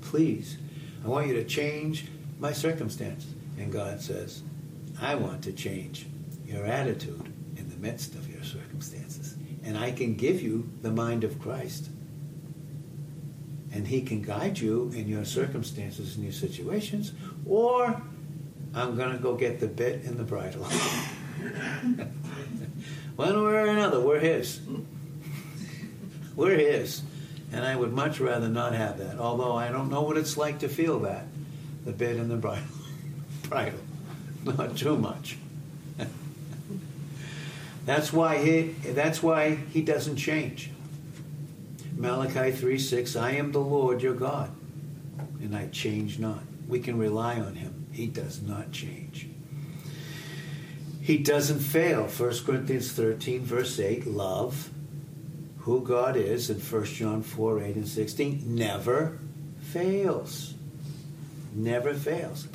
Please, 0.00 0.58
I 1.04 1.08
want 1.08 1.26
you 1.26 1.34
to 1.34 1.44
change 1.44 2.06
my 2.38 2.52
circumstances. 2.52 3.34
And 3.58 3.72
God 3.72 4.00
says, 4.00 4.42
I 5.00 5.14
want 5.14 5.42
to 5.44 5.52
change 5.52 6.06
your 6.46 6.66
attitude 6.66 7.32
in 7.56 7.68
the 7.70 7.76
midst 7.76 8.14
of 8.14 8.30
your 8.30 8.44
circumstances. 8.44 9.36
And 9.64 9.78
I 9.78 9.90
can 9.90 10.14
give 10.14 10.42
you 10.42 10.70
the 10.82 10.90
mind 10.90 11.24
of 11.24 11.40
Christ 11.40 11.88
and 13.72 13.88
He 13.88 14.02
can 14.02 14.20
guide 14.20 14.58
you 14.58 14.92
in 14.94 15.08
your 15.08 15.24
circumstances 15.24 16.16
and 16.16 16.24
your 16.24 16.32
situations, 16.32 17.12
or 17.46 18.02
I'm 18.74 18.96
going 18.96 19.12
to 19.12 19.18
go 19.18 19.34
get 19.34 19.60
the 19.60 19.66
bit 19.66 20.04
and 20.04 20.18
the 20.18 20.24
bridle. 20.24 20.66
One 23.16 23.44
way 23.44 23.52
or 23.52 23.66
another, 23.66 24.00
we're 24.00 24.20
His. 24.20 24.60
We're 26.34 26.56
His. 26.56 27.02
And 27.52 27.64
I 27.64 27.76
would 27.76 27.92
much 27.92 28.18
rather 28.18 28.48
not 28.48 28.74
have 28.74 28.98
that, 28.98 29.18
although 29.18 29.54
I 29.54 29.70
don't 29.70 29.90
know 29.90 30.02
what 30.02 30.16
it's 30.16 30.36
like 30.36 30.60
to 30.60 30.68
feel 30.68 31.00
that 31.00 31.26
the 31.84 31.92
bit 31.92 32.16
and 32.16 32.30
the 32.30 32.36
bridle. 32.36 32.64
bridle. 33.48 33.80
Not 34.44 34.76
too 34.76 34.96
much. 34.96 35.36
that's 37.84 38.12
why 38.12 38.38
he 38.38 38.62
that's 38.92 39.22
why 39.22 39.56
he 39.56 39.82
doesn't 39.82 40.16
change. 40.16 40.70
Malachi 41.96 42.50
3 42.52 42.78
6, 42.78 43.16
I 43.16 43.32
am 43.32 43.52
the 43.52 43.60
Lord 43.60 44.02
your 44.02 44.14
God. 44.14 44.50
and 45.40 45.54
I 45.54 45.68
change 45.68 46.18
not. 46.18 46.42
We 46.66 46.80
can 46.80 46.98
rely 46.98 47.38
on 47.38 47.54
him. 47.54 47.86
He 47.92 48.06
does 48.06 48.40
not 48.42 48.72
change. 48.72 49.28
He 51.02 51.18
doesn't 51.18 51.58
fail. 51.58 52.06
1 52.06 52.44
Corinthians 52.46 52.92
13, 52.92 53.42
verse 53.42 53.80
8, 53.80 54.06
love, 54.06 54.70
who 55.58 55.82
God 55.82 56.16
is, 56.16 56.48
in 56.48 56.60
1 56.60 56.84
John 56.84 57.22
4, 57.22 57.60
8, 57.60 57.74
and 57.74 57.88
16, 57.88 58.42
never 58.46 59.18
fails. 59.60 60.54
Never 61.52 61.92
fails. 61.92 62.46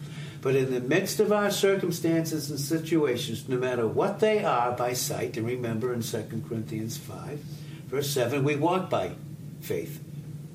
But 0.41 0.55
in 0.55 0.71
the 0.71 0.79
midst 0.79 1.19
of 1.19 1.33
our 1.33 1.51
circumstances 1.51 2.49
and 2.49 2.57
situations, 2.57 3.49
no 3.49 3.57
matter 3.57 3.85
what 3.85 4.21
they 4.21 4.45
are 4.45 4.71
by 4.71 4.93
sight, 4.93 5.35
and 5.35 5.45
remember 5.45 5.93
in 5.93 6.01
2 6.01 6.43
Corinthians 6.47 6.95
5, 6.95 7.39
verse 7.87 8.09
7, 8.09 8.45
we 8.45 8.55
walk 8.55 8.89
by 8.89 9.11
faith, 9.59 10.01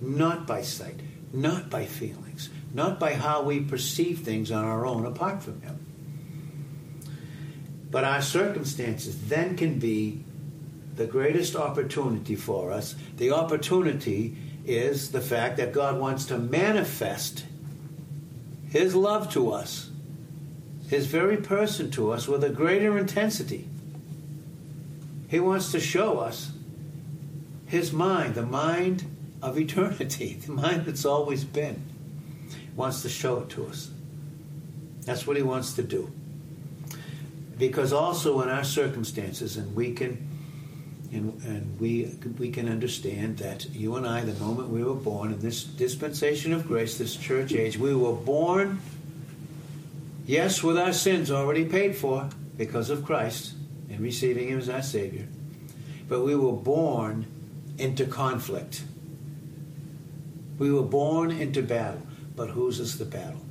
not 0.01 0.47
by 0.47 0.63
sight, 0.63 1.01
not 1.31 1.69
by 1.69 1.85
feelings, 1.85 2.49
not 2.73 2.99
by 2.99 3.13
how 3.13 3.43
we 3.43 3.61
perceive 3.61 4.21
things 4.21 4.51
on 4.51 4.65
our 4.65 4.87
own 4.87 5.05
apart 5.05 5.43
from 5.43 5.61
Him. 5.61 5.92
But 7.93 8.05
our 8.05 8.23
circumstances 8.23 9.29
then 9.29 9.55
can 9.55 9.79
be 9.79 10.25
the 10.97 11.07
greatest 11.07 11.55
opportunity 11.55 12.35
for 12.35 12.73
us. 12.73 12.97
The 13.19 13.33
opportunity 13.33 14.35
is 14.65 15.13
the 15.13 15.21
fact 15.21 15.59
that 15.59 15.75
God 15.75 16.01
wants 16.01 16.25
to 16.27 16.39
manifest 16.39 17.45
His 18.71 18.95
love 18.95 19.31
to 19.35 19.53
us, 19.53 19.91
His 20.89 21.07
very 21.07 21.37
person 21.37 21.91
to 21.93 22.13
us, 22.13 22.27
with 22.27 22.43
a 22.43 22.49
greater 22.49 22.97
intensity. 22.97 23.69
He 25.29 25.39
wants 25.39 25.71
to 25.73 25.81
show 25.81 26.19
us 26.19 26.51
His 27.67 27.93
mind, 27.93 28.37
the 28.37 28.47
mind 28.47 29.05
of 29.43 29.59
eternity, 29.59 30.41
the 30.47 30.53
mind 30.53 30.87
that's 30.87 31.05
always 31.05 31.45
been. 31.45 31.83
Wants 32.75 33.03
to 33.03 33.11
show 33.11 33.41
it 33.41 33.51
to 33.51 33.67
us. 33.67 33.91
That's 35.03 35.27
what 35.27 35.37
He 35.37 35.43
wants 35.43 35.75
to 35.75 35.83
do 35.83 36.11
because 37.63 37.93
also 37.93 38.41
in 38.41 38.49
our 38.49 38.65
circumstances, 38.65 39.57
and 39.57 39.73
we 39.77 39.93
can, 39.93 40.29
and, 41.13 41.41
and 41.45 41.79
we 41.79 42.13
we 42.37 42.51
can 42.51 42.69
understand 42.69 43.39
that 43.39 43.71
you 43.71 43.95
and 43.95 44.05
I, 44.05 44.23
the 44.23 44.35
moment 44.43 44.71
we 44.71 44.83
were 44.83 44.97
born 44.97 45.33
in 45.33 45.39
this 45.39 45.63
dispensation 45.63 46.53
of 46.53 46.67
grace, 46.67 46.99
this 46.99 47.15
church 47.15 47.53
age, 47.53 47.79
we 47.79 47.95
were 47.95 48.15
born, 48.15 48.81
yes, 50.27 50.61
with 50.65 50.77
our 50.77 50.93
sins 50.93 51.31
already 51.31 51.65
paid 51.65 51.95
for 51.95 52.29
because 52.57 52.91
of 52.91 53.05
Christ 53.05 53.55
and 53.89 54.01
receiving 54.01 54.49
Him 54.49 54.59
as 54.59 54.69
our 54.69 54.83
Savior, 54.83 55.29
but 56.09 56.25
we 56.25 56.35
were 56.35 56.51
born 56.51 57.27
into 57.79 58.07
conflict. 58.07 58.83
We 60.59 60.73
were 60.73 60.83
born 60.83 61.31
into 61.31 61.63
battle, 61.63 62.03
but 62.35 62.51
whose 62.51 62.81
is 62.81 62.99
the 62.99 63.05
battle? 63.05 63.47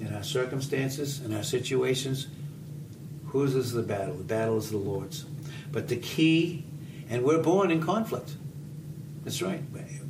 In 0.00 0.14
our 0.14 0.24
circumstances, 0.24 1.20
in 1.20 1.36
our 1.36 1.42
situations, 1.42 2.28
Whose 3.30 3.54
is 3.54 3.72
the 3.72 3.82
battle? 3.82 4.16
The 4.16 4.24
battle 4.24 4.58
is 4.58 4.70
the 4.70 4.76
Lord's. 4.76 5.24
But 5.70 5.88
the 5.88 5.96
key, 5.96 6.64
and 7.08 7.22
we're 7.22 7.42
born 7.42 7.70
in 7.70 7.82
conflict. 7.82 8.34
That's 9.22 9.40
right. 9.40 9.62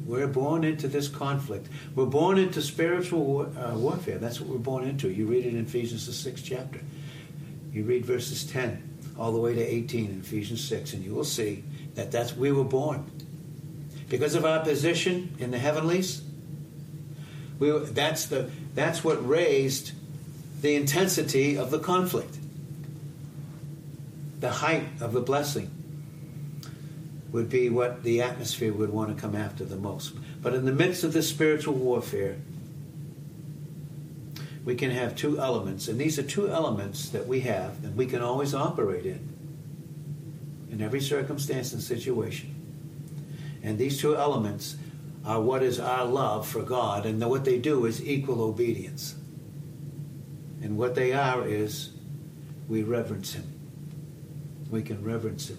We're 0.07 0.27
born 0.27 0.65
into 0.65 0.89
this 0.89 1.09
conflict. 1.09 1.69
We're 1.95 2.07
born 2.07 2.39
into 2.39 2.63
spiritual 2.63 3.25
war, 3.25 3.49
uh, 3.59 3.77
warfare. 3.77 4.19
That's 4.19 4.41
what 4.41 4.49
we're 4.49 4.59
born 4.59 4.85
into. 4.85 5.11
You 5.11 5.27
read 5.27 5.45
it 5.45 5.55
in 5.55 5.61
Ephesians, 5.61 6.07
the 6.07 6.13
sixth 6.13 6.45
chapter. 6.45 6.81
You 7.73 7.85
read 7.85 8.07
verses 8.07 8.45
10 8.45 8.89
all 9.19 9.33
the 9.33 9.39
way 9.39 9.55
to 9.55 9.61
18 9.61 10.07
in 10.07 10.21
Ephesians 10.21 10.65
6, 10.65 10.95
and 10.95 11.05
you 11.05 11.15
will 11.15 11.25
see 11.25 11.63
that 11.95 12.11
that's 12.11 12.35
we 12.35 12.51
were 12.51 12.65
born. 12.65 13.05
Because 14.09 14.35
of 14.35 14.47
our 14.47 14.61
position 14.61 15.37
in 15.39 15.51
the 15.51 15.59
heavenlies, 15.59 16.23
we 17.59 17.71
that's, 17.79 18.27
the, 18.27 18.51
that's 18.75 19.05
what 19.05 19.29
raised 19.29 19.93
the 20.63 20.75
intensity 20.75 21.59
of 21.59 21.71
the 21.71 21.79
conflict 21.79 22.40
the 24.41 24.51
height 24.51 24.87
of 25.01 25.13
the 25.13 25.21
blessing 25.21 25.71
would 27.31 27.49
be 27.49 27.69
what 27.69 28.03
the 28.03 28.23
atmosphere 28.23 28.73
would 28.73 28.91
want 28.91 29.15
to 29.15 29.21
come 29.21 29.37
after 29.37 29.65
the 29.65 29.77
most. 29.77 30.15
But 30.43 30.55
in 30.55 30.65
the 30.65 30.73
midst 30.73 31.05
of 31.05 31.13
this 31.13 31.29
spiritual 31.29 31.75
warfare, 31.75 32.37
we 34.65 34.75
can 34.75 34.91
have 34.91 35.15
two 35.15 35.39
elements, 35.39 35.89
and 35.89 36.01
these 36.01 36.19
are 36.19 36.23
two 36.23 36.51
elements 36.51 37.11
that 37.11 37.27
we 37.27 37.41
have 37.41 37.85
and 37.85 37.97
we 37.97 38.07
can 38.07 38.21
always 38.21 38.55
operate 38.55 39.07
in, 39.07 39.29
in 40.71 40.81
every 40.83 41.01
circumstance 41.01 41.73
and 41.73 41.83
situation. 41.83 42.55
And 43.63 43.79
these 43.79 44.01
two 44.01 44.17
elements 44.17 44.77
are 45.25 45.41
what 45.41 45.63
is 45.63 45.79
our 45.79 46.07
love 46.07 46.49
for 46.49 46.63
God, 46.63 47.05
and 47.05 47.21
what 47.21 47.45
they 47.45 47.59
do 47.59 47.85
is 47.85 48.05
equal 48.05 48.41
obedience. 48.41 49.15
And 50.63 50.79
what 50.79 50.95
they 50.95 51.13
are 51.13 51.47
is 51.47 51.91
we 52.69 52.83
reverence 52.83 53.35
Him 53.35 53.50
we 54.71 54.83
can 54.83 55.05
reverence 55.05 55.51
Him 55.51 55.59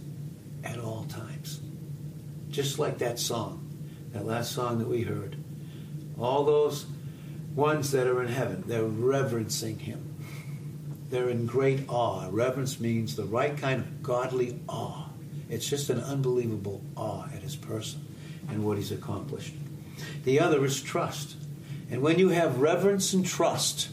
at 0.63 0.79
all 0.79 1.05
times. 1.05 1.61
Just 2.49 2.79
like 2.79 2.97
that 2.99 3.19
song, 3.19 3.67
that 4.13 4.25
last 4.25 4.51
song 4.51 4.79
that 4.79 4.87
we 4.87 5.01
heard. 5.01 5.37
All 6.19 6.43
those 6.43 6.85
ones 7.55 7.91
that 7.91 8.07
are 8.07 8.21
in 8.21 8.29
heaven, 8.29 8.63
they're 8.67 8.83
reverencing 8.83 9.79
Him. 9.79 10.15
They're 11.09 11.29
in 11.29 11.45
great 11.45 11.89
awe. 11.89 12.27
Reverence 12.29 12.79
means 12.79 13.15
the 13.15 13.25
right 13.25 13.57
kind 13.57 13.81
of 13.81 14.03
godly 14.03 14.59
awe. 14.67 15.09
It's 15.49 15.67
just 15.67 15.89
an 15.89 15.99
unbelievable 15.99 16.81
awe 16.95 17.25
at 17.35 17.41
His 17.41 17.55
person 17.55 18.05
and 18.49 18.63
what 18.63 18.77
He's 18.77 18.91
accomplished. 18.91 19.53
The 20.23 20.39
other 20.39 20.63
is 20.63 20.81
trust. 20.81 21.35
And 21.89 22.01
when 22.01 22.17
you 22.17 22.29
have 22.29 22.59
reverence 22.61 23.11
and 23.11 23.25
trust, 23.25 23.89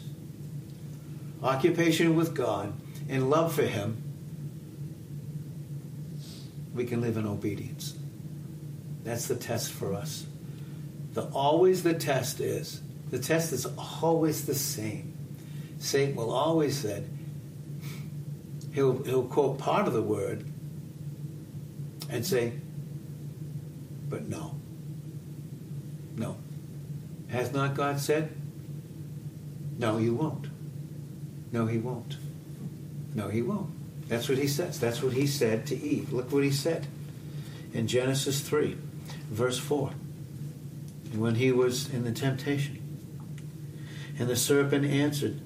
occupation 1.42 2.14
with 2.14 2.34
God, 2.34 2.72
and 3.08 3.30
love 3.30 3.54
for 3.54 3.62
Him, 3.62 4.02
we 6.78 6.84
can 6.84 7.00
live 7.00 7.16
in 7.16 7.26
obedience. 7.26 7.98
That's 9.02 9.26
the 9.26 9.34
test 9.34 9.72
for 9.72 9.94
us. 9.94 10.24
The 11.12 11.24
always 11.24 11.82
the 11.82 11.94
test 11.94 12.40
is 12.40 12.80
the 13.10 13.18
test 13.18 13.52
is 13.52 13.66
always 13.76 14.46
the 14.46 14.54
same. 14.54 15.12
Satan 15.80 16.14
will 16.14 16.30
always 16.30 16.76
said 16.76 17.10
he'll 18.72 19.02
he'll 19.02 19.24
quote 19.24 19.58
part 19.58 19.88
of 19.88 19.92
the 19.92 20.02
word 20.02 20.44
and 22.08 22.24
say, 22.24 22.52
but 24.08 24.28
no. 24.28 24.54
No. 26.16 26.36
Has 27.28 27.52
not 27.52 27.74
God 27.74 27.98
said? 27.98 28.34
No, 29.78 29.98
you 29.98 30.14
won't. 30.14 30.46
No, 31.50 31.66
he 31.66 31.78
won't. 31.78 32.16
No, 33.14 33.28
he 33.28 33.42
won't. 33.42 33.70
That's 34.08 34.28
what 34.28 34.38
he 34.38 34.48
says. 34.48 34.80
That's 34.80 35.02
what 35.02 35.12
he 35.12 35.26
said 35.26 35.66
to 35.66 35.76
Eve. 35.76 36.12
Look 36.12 36.32
what 36.32 36.42
he 36.42 36.50
said 36.50 36.86
in 37.72 37.86
Genesis 37.86 38.40
3, 38.40 38.76
verse 39.30 39.58
4. 39.58 39.92
When 41.14 41.36
he 41.36 41.52
was 41.52 41.92
in 41.92 42.04
the 42.04 42.12
temptation. 42.12 42.82
And 44.18 44.28
the 44.28 44.36
serpent 44.36 44.84
answered, 44.84 45.40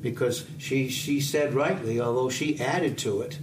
because 0.00 0.46
she, 0.58 0.88
she 0.88 1.20
said 1.20 1.54
rightly, 1.54 2.00
although 2.00 2.30
she 2.30 2.60
added 2.60 2.96
to 2.98 3.22
it, 3.22 3.38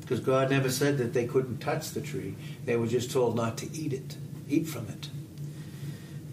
because 0.00 0.20
God 0.20 0.50
never 0.50 0.70
said 0.70 0.98
that 0.98 1.12
they 1.12 1.26
couldn't 1.26 1.58
touch 1.58 1.90
the 1.90 2.00
tree. 2.00 2.34
They 2.64 2.76
were 2.76 2.86
just 2.86 3.12
told 3.12 3.36
not 3.36 3.58
to 3.58 3.70
eat 3.72 3.92
it, 3.92 4.16
eat 4.48 4.66
from 4.66 4.88
it. 4.88 5.08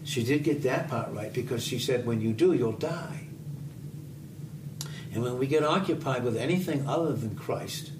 She 0.02 0.24
did 0.24 0.42
get 0.42 0.62
that 0.62 0.88
part 0.88 1.12
right 1.12 1.32
because 1.32 1.62
she 1.62 1.78
said, 1.78 2.06
when 2.06 2.20
you 2.20 2.32
do, 2.32 2.54
you'll 2.54 2.72
die. 2.72 3.27
And 5.12 5.22
when 5.22 5.38
we 5.38 5.46
get 5.46 5.64
occupied 5.64 6.24
with 6.24 6.36
anything 6.36 6.86
other 6.86 7.12
than 7.12 7.34
Christ, 7.34 7.92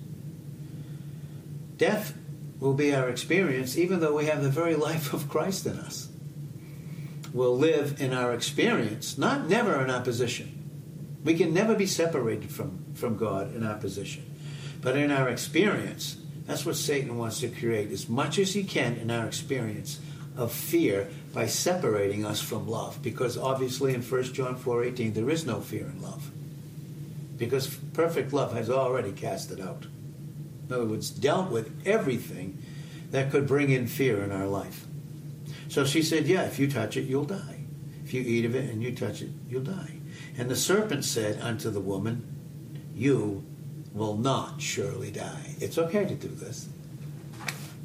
death 1.77 2.15
will 2.61 2.75
be 2.75 2.95
our 2.95 3.09
experience, 3.09 3.79
even 3.79 4.01
though 4.01 4.17
we 4.17 4.27
have 4.27 4.43
the 4.43 4.51
very 4.51 4.75
life 4.89 5.13
of 5.13 5.29
Christ 5.29 5.67
in 5.67 5.79
us. 5.79 6.09
We'll 7.33 7.57
live 7.57 8.01
in 8.01 8.13
our 8.13 8.33
experience, 8.33 9.19
not 9.19 9.49
never 9.49 9.83
in 9.83 9.91
opposition. 9.91 10.55
We 11.25 11.35
can 11.35 11.53
never 11.53 11.75
be 11.75 11.87
separated 11.87 12.51
from, 12.51 12.85
from 12.95 13.17
God 13.17 13.55
in 13.55 13.67
opposition. 13.67 14.25
But 14.81 14.97
in 14.97 15.11
our 15.11 15.29
experience, 15.29 16.17
that's 16.47 16.65
what 16.65 16.77
Satan 16.77 17.19
wants 17.19 17.41
to 17.41 17.49
create 17.49 17.91
as 17.91 18.09
much 18.09 18.39
as 18.39 18.55
he 18.55 18.65
can 18.65 18.97
in 18.97 19.11
our 19.11 19.27
experience 19.27 20.01
of 20.37 20.53
fear 20.53 21.09
by 21.35 21.47
separating 21.47 22.25
us 22.25 22.41
from 22.41 22.69
love. 22.69 23.03
Because 23.03 23.37
obviously 23.37 23.93
in 23.93 24.03
1 24.03 24.23
John 24.33 24.57
4:18 24.57 25.15
there 25.15 25.29
is 25.29 25.45
no 25.45 25.61
fear 25.61 25.87
in 25.87 26.01
love 26.01 26.31
because 27.39 27.69
perfect 27.95 28.33
love 28.33 28.53
has 28.53 28.69
already 28.69 29.13
cast 29.13 29.51
it 29.51 29.61
out. 29.61 29.87
In 30.69 30.75
other 30.75 30.85
words, 30.85 31.11
dealt 31.11 31.51
with 31.51 31.73
everything 31.87 32.63
that 33.11 33.31
could 33.31 33.47
bring 33.47 33.71
in 33.71 33.87
fear 33.87 34.23
in 34.23 34.33
our 34.33 34.47
life. 34.47 34.87
So 35.69 35.85
she 35.85 36.03
said, 36.03 36.27
Yeah, 36.27 36.43
if 36.43 36.59
you 36.59 36.71
touch 36.71 36.97
it, 36.97 37.05
you'll 37.05 37.25
die. 37.25 37.61
If 38.05 38.13
you 38.13 38.23
eat 38.23 38.45
of 38.45 38.55
it 38.55 38.71
and 38.71 38.83
you 38.83 38.95
touch 38.95 39.23
it, 39.23 39.31
you'll 39.49 39.63
die. 39.63 39.99
And 40.37 40.51
the 40.51 40.57
serpent 40.57 41.05
said 41.05 41.41
unto 41.41 41.71
the 41.71 41.81
woman, 41.81 42.27
You 42.95 43.45
will 43.93 44.17
not 44.17 44.61
surely 44.61 45.11
die. 45.11 45.57
It's 45.61 45.79
okay 45.79 46.05
to 46.05 46.15
do 46.15 46.29
this. 46.29 46.69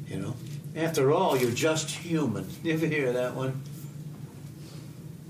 You 0.06 0.18
know? 0.20 0.34
After 0.76 1.12
all, 1.12 1.36
you're 1.36 1.50
just 1.50 1.90
human. 1.90 2.48
You 2.62 2.74
ever 2.74 2.86
hear 2.86 3.12
that 3.12 3.34
one? 3.34 3.62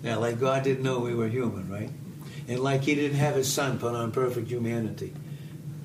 Yeah, 0.02 0.16
like 0.16 0.38
God 0.38 0.64
didn't 0.64 0.82
know 0.82 0.98
we 0.98 1.14
were 1.14 1.28
human, 1.28 1.68
right? 1.70 1.90
And 2.48 2.60
like 2.60 2.82
He 2.82 2.94
didn't 2.94 3.18
have 3.18 3.36
His 3.36 3.52
Son 3.52 3.78
put 3.78 3.94
on 3.94 4.12
perfect 4.12 4.48
humanity 4.48 5.12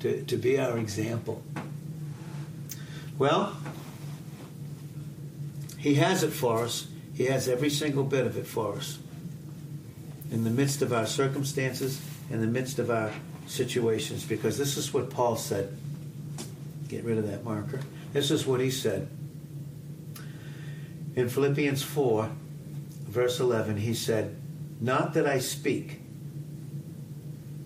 to, 0.00 0.22
to 0.24 0.36
be 0.36 0.58
our 0.58 0.78
example. 0.78 1.42
Well, 3.18 3.56
He 5.78 5.94
has 5.94 6.22
it 6.22 6.30
for 6.30 6.64
us. 6.64 6.86
He 7.14 7.26
has 7.26 7.48
every 7.48 7.70
single 7.70 8.04
bit 8.04 8.26
of 8.26 8.36
it 8.36 8.46
for 8.46 8.76
us. 8.76 8.98
In 10.30 10.44
the 10.44 10.50
midst 10.50 10.80
of 10.80 10.92
our 10.92 11.06
circumstances, 11.06 12.00
in 12.30 12.40
the 12.40 12.46
midst 12.46 12.78
of 12.78 12.90
our 12.90 13.12
situations, 13.46 14.24
because 14.24 14.56
this 14.56 14.76
is 14.76 14.94
what 14.94 15.10
Paul 15.10 15.36
said. 15.36 15.76
Get 16.88 17.04
rid 17.04 17.18
of 17.18 17.28
that 17.28 17.44
marker. 17.44 17.80
This 18.12 18.30
is 18.30 18.46
what 18.46 18.60
he 18.60 18.70
said. 18.70 19.08
In 21.16 21.28
Philippians 21.28 21.82
4, 21.82 22.30
verse 23.08 23.40
11, 23.40 23.78
he 23.78 23.94
said, 23.94 24.36
Not 24.80 25.14
that 25.14 25.26
I 25.26 25.40
speak 25.40 25.99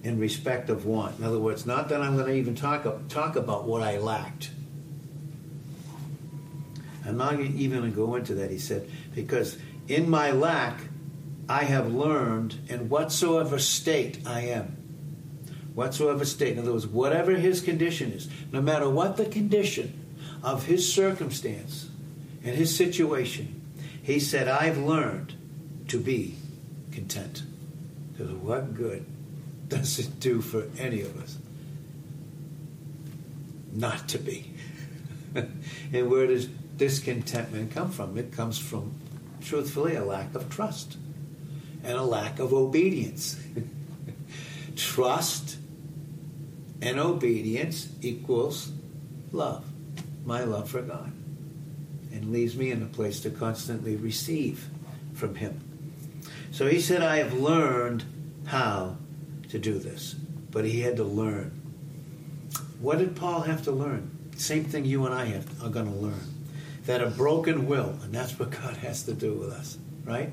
in 0.05 0.19
respect 0.19 0.69
of 0.69 0.85
want. 0.85 1.19
In 1.19 1.25
other 1.25 1.41
words, 1.41 1.65
not 1.65 1.89
that 1.89 2.03
I'm 2.03 2.15
going 2.15 2.27
to 2.27 2.35
even 2.35 2.55
talk, 2.55 2.87
talk 3.09 3.37
about 3.37 3.65
what 3.65 3.83
I 3.83 3.99
lacked. 3.99 4.51
I'm 7.07 7.17
not 7.17 7.41
even 7.41 7.81
going 7.81 7.91
to 7.91 7.97
go 7.97 8.15
into 8.15 8.35
that, 8.35 8.51
he 8.51 8.59
said, 8.59 8.89
because 9.15 9.59
in 9.89 10.09
my 10.09 10.31
lack, 10.31 10.79
I 11.49 11.65
have 11.65 11.93
learned 11.93 12.59
in 12.69 12.89
whatsoever 12.89 13.59
state 13.59 14.19
I 14.27 14.41
am. 14.41 14.77
Whatsoever 15.75 16.25
state. 16.25 16.53
In 16.53 16.61
other 16.61 16.73
words, 16.73 16.87
whatever 16.87 17.33
his 17.33 17.61
condition 17.61 18.13
is, 18.13 18.29
no 18.53 18.61
matter 18.61 18.89
what 18.89 19.17
the 19.17 19.27
condition 19.27 20.01
of 20.43 20.67
his 20.67 20.91
circumstance 20.91 21.89
and 22.45 22.55
his 22.55 22.75
situation, 22.75 23.61
he 24.03 24.21
said, 24.21 24.49
I've 24.49 24.79
learned 24.79 25.35
to 25.89 25.99
be 25.99 26.37
content. 26.93 27.43
Because 28.13 28.33
what 28.33 28.75
good 28.75 29.05
does 29.77 29.99
it 29.99 30.21
do 30.21 30.41
for 30.41 30.69
any 30.79 31.01
of 31.01 31.21
us 31.23 31.39
not 33.73 34.09
to 34.09 34.19
be? 34.19 34.55
and 35.35 36.11
where 36.11 36.27
does 36.27 36.47
discontentment 36.47 37.73
come 37.73 37.91
from? 37.91 38.17
It 38.17 38.33
comes 38.33 38.59
from, 38.59 38.95
truthfully, 39.43 39.97
a 39.97 40.05
lack 40.05 40.35
of 40.35 40.49
trust 40.49 40.97
and 41.83 41.99
a 41.99 42.03
lack 42.03 42.39
of 42.39 42.53
obedience. 42.53 43.39
trust 44.77 45.59
and 46.81 46.99
obedience 46.99 47.89
equals 48.03 48.73
love, 49.33 49.65
my 50.25 50.45
love 50.45 50.71
for 50.71 50.83
God, 50.83 51.13
and 52.13 52.33
leaves 52.33 52.57
me 52.57 52.71
in 52.71 52.83
a 52.83 52.87
place 52.87 53.21
to 53.21 53.31
constantly 53.31 53.97
receive 53.97 54.69
from 55.15 55.35
Him. 55.35 55.61
So 56.51 56.67
he 56.67 56.81
said, 56.81 57.03
I 57.03 57.17
have 57.17 57.35
learned 57.35 58.05
how 58.47 58.99
to 59.55 59.61
do 59.61 59.79
this. 59.79 60.15
But 60.51 60.65
he 60.65 60.81
had 60.81 60.97
to 60.97 61.05
learn. 61.05 61.51
What 62.81 62.99
did 62.99 63.15
Paul 63.15 63.43
have 63.43 63.63
to 63.63 63.71
learn? 63.71 64.11
Same 64.37 64.65
thing 64.65 64.85
you 64.85 65.07
and 65.07 65.15
I 65.15 65.27
have, 65.27 65.63
are 65.63 65.69
going 65.69 65.87
to 65.87 65.93
learn. 65.93 66.21
That 66.87 67.01
a 67.01 67.07
broken 67.07 67.69
will, 67.69 67.97
and 68.03 68.13
that's 68.13 68.37
what 68.37 68.51
God 68.63 68.77
has 68.79 69.05
to 69.05 69.15
do 69.15 69.33
with 69.35 69.51
us, 69.51 69.79
right? 70.05 70.33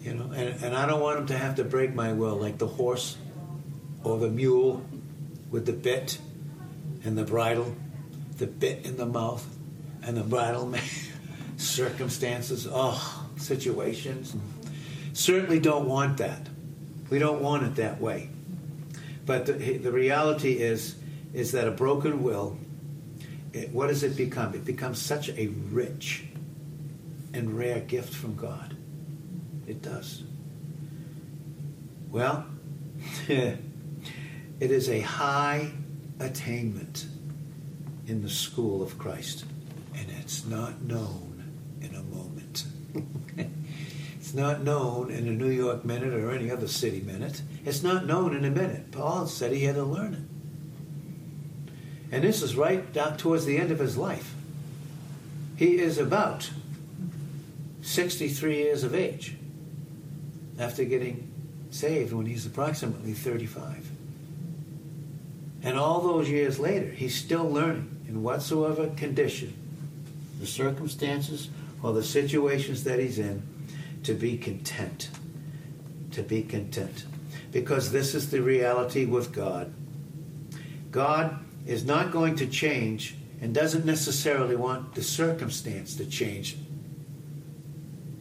You 0.00 0.14
know, 0.14 0.32
and, 0.32 0.64
and 0.64 0.74
I 0.74 0.86
don't 0.86 1.00
want 1.00 1.18
him 1.20 1.26
to 1.26 1.36
have 1.36 1.56
to 1.56 1.64
break 1.64 1.94
my 1.94 2.14
will 2.14 2.36
like 2.36 2.56
the 2.56 2.66
horse 2.66 3.18
or 4.02 4.18
the 4.18 4.30
mule 4.30 4.82
with 5.50 5.66
the 5.66 5.72
bit 5.74 6.18
and 7.04 7.18
the 7.18 7.24
bridle, 7.24 7.76
the 8.38 8.46
bit 8.46 8.86
in 8.86 8.96
the 8.96 9.06
mouth 9.06 9.46
and 10.02 10.16
the 10.16 10.22
bridle 10.22 10.74
circumstances. 11.58 12.66
Oh, 12.70 13.26
situations. 13.36 14.34
Certainly 15.12 15.60
don't 15.60 15.86
want 15.86 16.16
that. 16.16 16.48
We 17.10 17.18
don't 17.18 17.42
want 17.42 17.64
it 17.64 17.76
that 17.76 18.00
way. 18.00 18.30
But 19.26 19.46
the, 19.46 19.52
the 19.78 19.92
reality 19.92 20.52
is, 20.52 20.96
is 21.32 21.52
that 21.52 21.66
a 21.66 21.70
broken 21.70 22.22
will, 22.22 22.58
it, 23.52 23.70
what 23.70 23.88
does 23.88 24.02
it 24.02 24.16
become? 24.16 24.54
It 24.54 24.64
becomes 24.64 25.00
such 25.00 25.28
a 25.30 25.48
rich 25.70 26.24
and 27.32 27.56
rare 27.56 27.80
gift 27.80 28.14
from 28.14 28.36
God. 28.36 28.76
It 29.66 29.80
does. 29.82 30.22
Well, 32.10 32.46
it 33.28 33.58
is 34.60 34.88
a 34.88 35.00
high 35.00 35.72
attainment 36.20 37.06
in 38.06 38.22
the 38.22 38.28
school 38.28 38.82
of 38.82 38.98
Christ, 38.98 39.44
and 39.94 40.06
it's 40.20 40.44
not 40.44 40.82
known 40.82 41.44
in 41.80 41.94
a 41.94 42.02
moment. 42.02 42.64
it's 44.34 44.40
not 44.40 44.64
known 44.64 45.12
in 45.12 45.28
a 45.28 45.30
New 45.30 45.48
York 45.48 45.84
minute 45.84 46.12
or 46.12 46.32
any 46.32 46.50
other 46.50 46.66
city 46.66 47.00
minute. 47.00 47.40
It's 47.64 47.84
not 47.84 48.04
known 48.04 48.34
in 48.34 48.44
a 48.44 48.50
minute. 48.50 48.90
Paul 48.90 49.28
said 49.28 49.52
he 49.52 49.62
had 49.62 49.76
to 49.76 49.84
learn 49.84 50.12
it. 50.12 52.12
And 52.12 52.24
this 52.24 52.42
is 52.42 52.56
right 52.56 52.92
down 52.92 53.16
towards 53.16 53.46
the 53.46 53.58
end 53.58 53.70
of 53.70 53.78
his 53.78 53.96
life. 53.96 54.34
He 55.54 55.78
is 55.78 55.98
about 55.98 56.50
63 57.82 58.56
years 58.56 58.82
of 58.82 58.92
age 58.92 59.36
after 60.58 60.82
getting 60.82 61.30
saved 61.70 62.12
when 62.12 62.26
he's 62.26 62.44
approximately 62.44 63.12
35. 63.12 63.88
And 65.62 65.78
all 65.78 66.00
those 66.00 66.28
years 66.28 66.58
later, 66.58 66.90
he's 66.90 67.14
still 67.14 67.48
learning 67.48 68.04
in 68.08 68.24
whatsoever 68.24 68.88
condition, 68.96 69.54
the 70.40 70.46
circumstances 70.48 71.50
or 71.84 71.92
the 71.92 72.02
situations 72.02 72.82
that 72.82 72.98
he's 72.98 73.20
in 73.20 73.53
to 74.04 74.14
be 74.14 74.38
content. 74.38 75.10
To 76.12 76.22
be 76.22 76.42
content. 76.42 77.04
Because 77.50 77.90
this 77.90 78.14
is 78.14 78.30
the 78.30 78.40
reality 78.40 79.04
with 79.04 79.32
God. 79.32 79.72
God 80.90 81.38
is 81.66 81.84
not 81.84 82.12
going 82.12 82.36
to 82.36 82.46
change 82.46 83.16
and 83.40 83.54
doesn't 83.54 83.84
necessarily 83.84 84.56
want 84.56 84.94
the 84.94 85.02
circumstance 85.02 85.96
to 85.96 86.06
change 86.06 86.56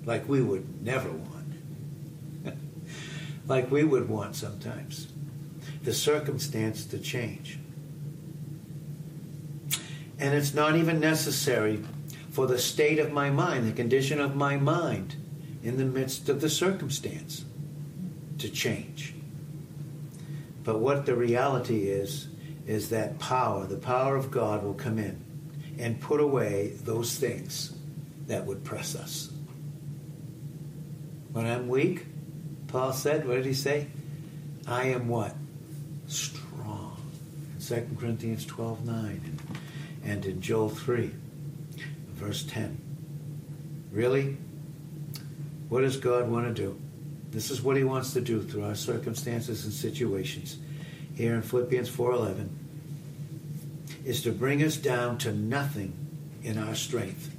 like 0.05 0.27
we 0.27 0.41
would 0.41 0.83
never 0.83 1.09
want. 1.11 1.53
like 3.47 3.69
we 3.71 3.83
would 3.83 4.09
want 4.09 4.35
sometimes. 4.35 5.07
The 5.83 5.93
circumstance 5.93 6.85
to 6.87 6.97
change. 6.97 7.59
And 10.19 10.33
it's 10.33 10.53
not 10.53 10.75
even 10.75 10.99
necessary 10.99 11.83
for 12.31 12.47
the 12.47 12.57
state 12.57 12.99
of 12.99 13.11
my 13.11 13.29
mind, 13.29 13.67
the 13.67 13.73
condition 13.73 14.19
of 14.19 14.35
my 14.35 14.57
mind 14.57 15.15
in 15.63 15.77
the 15.77 15.85
midst 15.85 16.29
of 16.29 16.41
the 16.41 16.49
circumstance 16.49 17.45
to 18.37 18.49
change. 18.49 19.15
But 20.63 20.79
what 20.79 21.05
the 21.05 21.15
reality 21.15 21.89
is, 21.89 22.27
is 22.67 22.89
that 22.89 23.19
power, 23.19 23.65
the 23.65 23.77
power 23.77 24.15
of 24.15 24.31
God, 24.31 24.63
will 24.63 24.73
come 24.73 24.97
in 24.97 25.23
and 25.79 25.99
put 25.99 26.19
away 26.19 26.73
those 26.83 27.17
things 27.17 27.73
that 28.27 28.45
would 28.45 28.63
press 28.63 28.95
us. 28.95 29.31
When 31.31 31.45
I'm 31.45 31.67
weak, 31.67 32.05
Paul 32.67 32.93
said, 32.93 33.27
what 33.27 33.35
did 33.35 33.45
he 33.45 33.53
say? 33.53 33.87
I 34.67 34.85
am 34.87 35.07
what? 35.07 35.35
Strong. 36.07 36.97
2 37.65 37.97
Corinthians 37.99 38.45
12 38.45 38.85
9 38.85 39.39
and 40.03 40.25
in 40.25 40.41
Joel 40.41 40.69
3 40.69 41.11
verse 42.07 42.43
10. 42.43 42.77
Really? 43.91 44.37
What 45.73 45.81
does 45.81 45.97
God 45.97 46.29
want 46.29 46.45
to 46.45 46.53
do? 46.53 46.79
This 47.31 47.49
is 47.49 47.63
what 47.63 47.77
he 47.77 47.83
wants 47.83 48.13
to 48.13 48.21
do 48.21 48.43
through 48.43 48.63
our 48.63 48.75
circumstances 48.75 49.63
and 49.63 49.73
situations. 49.73 50.57
Here 51.15 51.33
in 51.33 51.41
Philippians 51.41 51.89
4:11 51.89 52.47
is 54.05 54.21
to 54.21 54.31
bring 54.31 54.61
us 54.61 54.77
down 54.77 55.17
to 55.17 55.33
nothing 55.33 55.93
in 56.43 56.59
our 56.59 56.75
strength, 56.75 57.35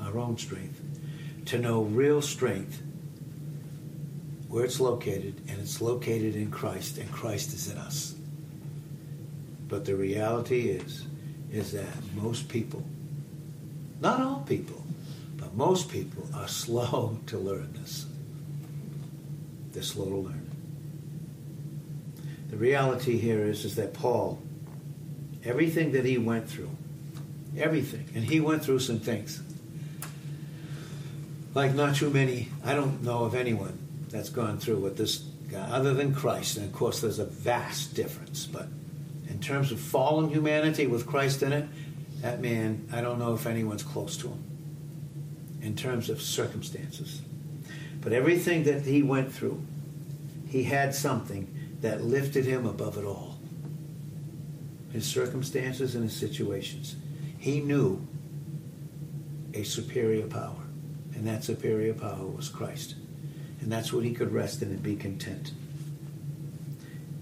our 0.00 0.18
own 0.18 0.38
strength, 0.38 0.80
to 1.44 1.58
know 1.58 1.82
real 1.82 2.22
strength 2.22 2.80
where 4.48 4.64
it's 4.64 4.80
located, 4.80 5.34
and 5.46 5.60
it's 5.60 5.82
located 5.82 6.34
in 6.36 6.50
Christ, 6.50 6.96
and 6.96 7.12
Christ 7.12 7.52
is 7.52 7.68
in 7.68 7.76
us. 7.76 8.14
But 9.68 9.84
the 9.84 9.96
reality 9.96 10.70
is, 10.70 11.04
is 11.52 11.72
that 11.72 11.92
most 12.16 12.48
people 12.48 12.82
not 14.00 14.20
all 14.20 14.40
people, 14.46 14.83
most 15.54 15.90
people 15.90 16.28
are 16.34 16.48
slow 16.48 17.18
to 17.26 17.38
learn 17.38 17.72
this. 17.74 18.06
They're 19.72 19.82
slow 19.82 20.06
to 20.06 20.16
learn. 20.16 20.50
The 22.50 22.56
reality 22.56 23.18
here 23.18 23.44
is, 23.44 23.64
is 23.64 23.74
that 23.76 23.94
Paul, 23.94 24.40
everything 25.44 25.92
that 25.92 26.04
he 26.04 26.18
went 26.18 26.48
through, 26.48 26.70
everything, 27.56 28.06
and 28.14 28.24
he 28.24 28.40
went 28.40 28.64
through 28.64 28.78
some 28.78 29.00
things. 29.00 29.42
Like 31.54 31.74
not 31.74 31.96
too 31.96 32.10
many, 32.10 32.48
I 32.64 32.74
don't 32.74 33.02
know 33.02 33.24
of 33.24 33.34
anyone 33.34 33.78
that's 34.08 34.28
gone 34.28 34.58
through 34.58 34.78
what 34.78 34.96
this 34.96 35.18
guy, 35.50 35.66
other 35.68 35.94
than 35.94 36.14
Christ. 36.14 36.56
And 36.56 36.66
of 36.66 36.72
course, 36.72 37.00
there's 37.00 37.18
a 37.18 37.24
vast 37.24 37.94
difference. 37.94 38.46
But 38.46 38.68
in 39.28 39.40
terms 39.40 39.72
of 39.72 39.80
fallen 39.80 40.30
humanity 40.30 40.86
with 40.86 41.06
Christ 41.06 41.42
in 41.42 41.52
it, 41.52 41.68
that 42.20 42.40
man, 42.40 42.88
I 42.92 43.00
don't 43.00 43.18
know 43.18 43.34
if 43.34 43.46
anyone's 43.46 43.82
close 43.82 44.16
to 44.18 44.28
him 44.28 44.53
in 45.64 45.74
terms 45.74 46.10
of 46.10 46.20
circumstances. 46.20 47.22
But 48.00 48.12
everything 48.12 48.64
that 48.64 48.82
he 48.82 49.02
went 49.02 49.32
through, 49.32 49.64
he 50.46 50.64
had 50.64 50.94
something 50.94 51.48
that 51.80 52.04
lifted 52.04 52.44
him 52.44 52.66
above 52.66 52.98
it 52.98 53.04
all. 53.04 53.38
His 54.92 55.06
circumstances 55.06 55.94
and 55.94 56.04
his 56.04 56.14
situations. 56.14 56.96
He 57.38 57.60
knew 57.60 58.06
a 59.54 59.64
superior 59.64 60.26
power, 60.26 60.62
and 61.14 61.26
that 61.26 61.44
superior 61.44 61.94
power 61.94 62.26
was 62.26 62.48
Christ. 62.48 62.94
And 63.60 63.72
that's 63.72 63.92
what 63.92 64.04
he 64.04 64.12
could 64.12 64.32
rest 64.32 64.60
in 64.60 64.68
and 64.68 64.82
be 64.82 64.96
content. 64.96 65.52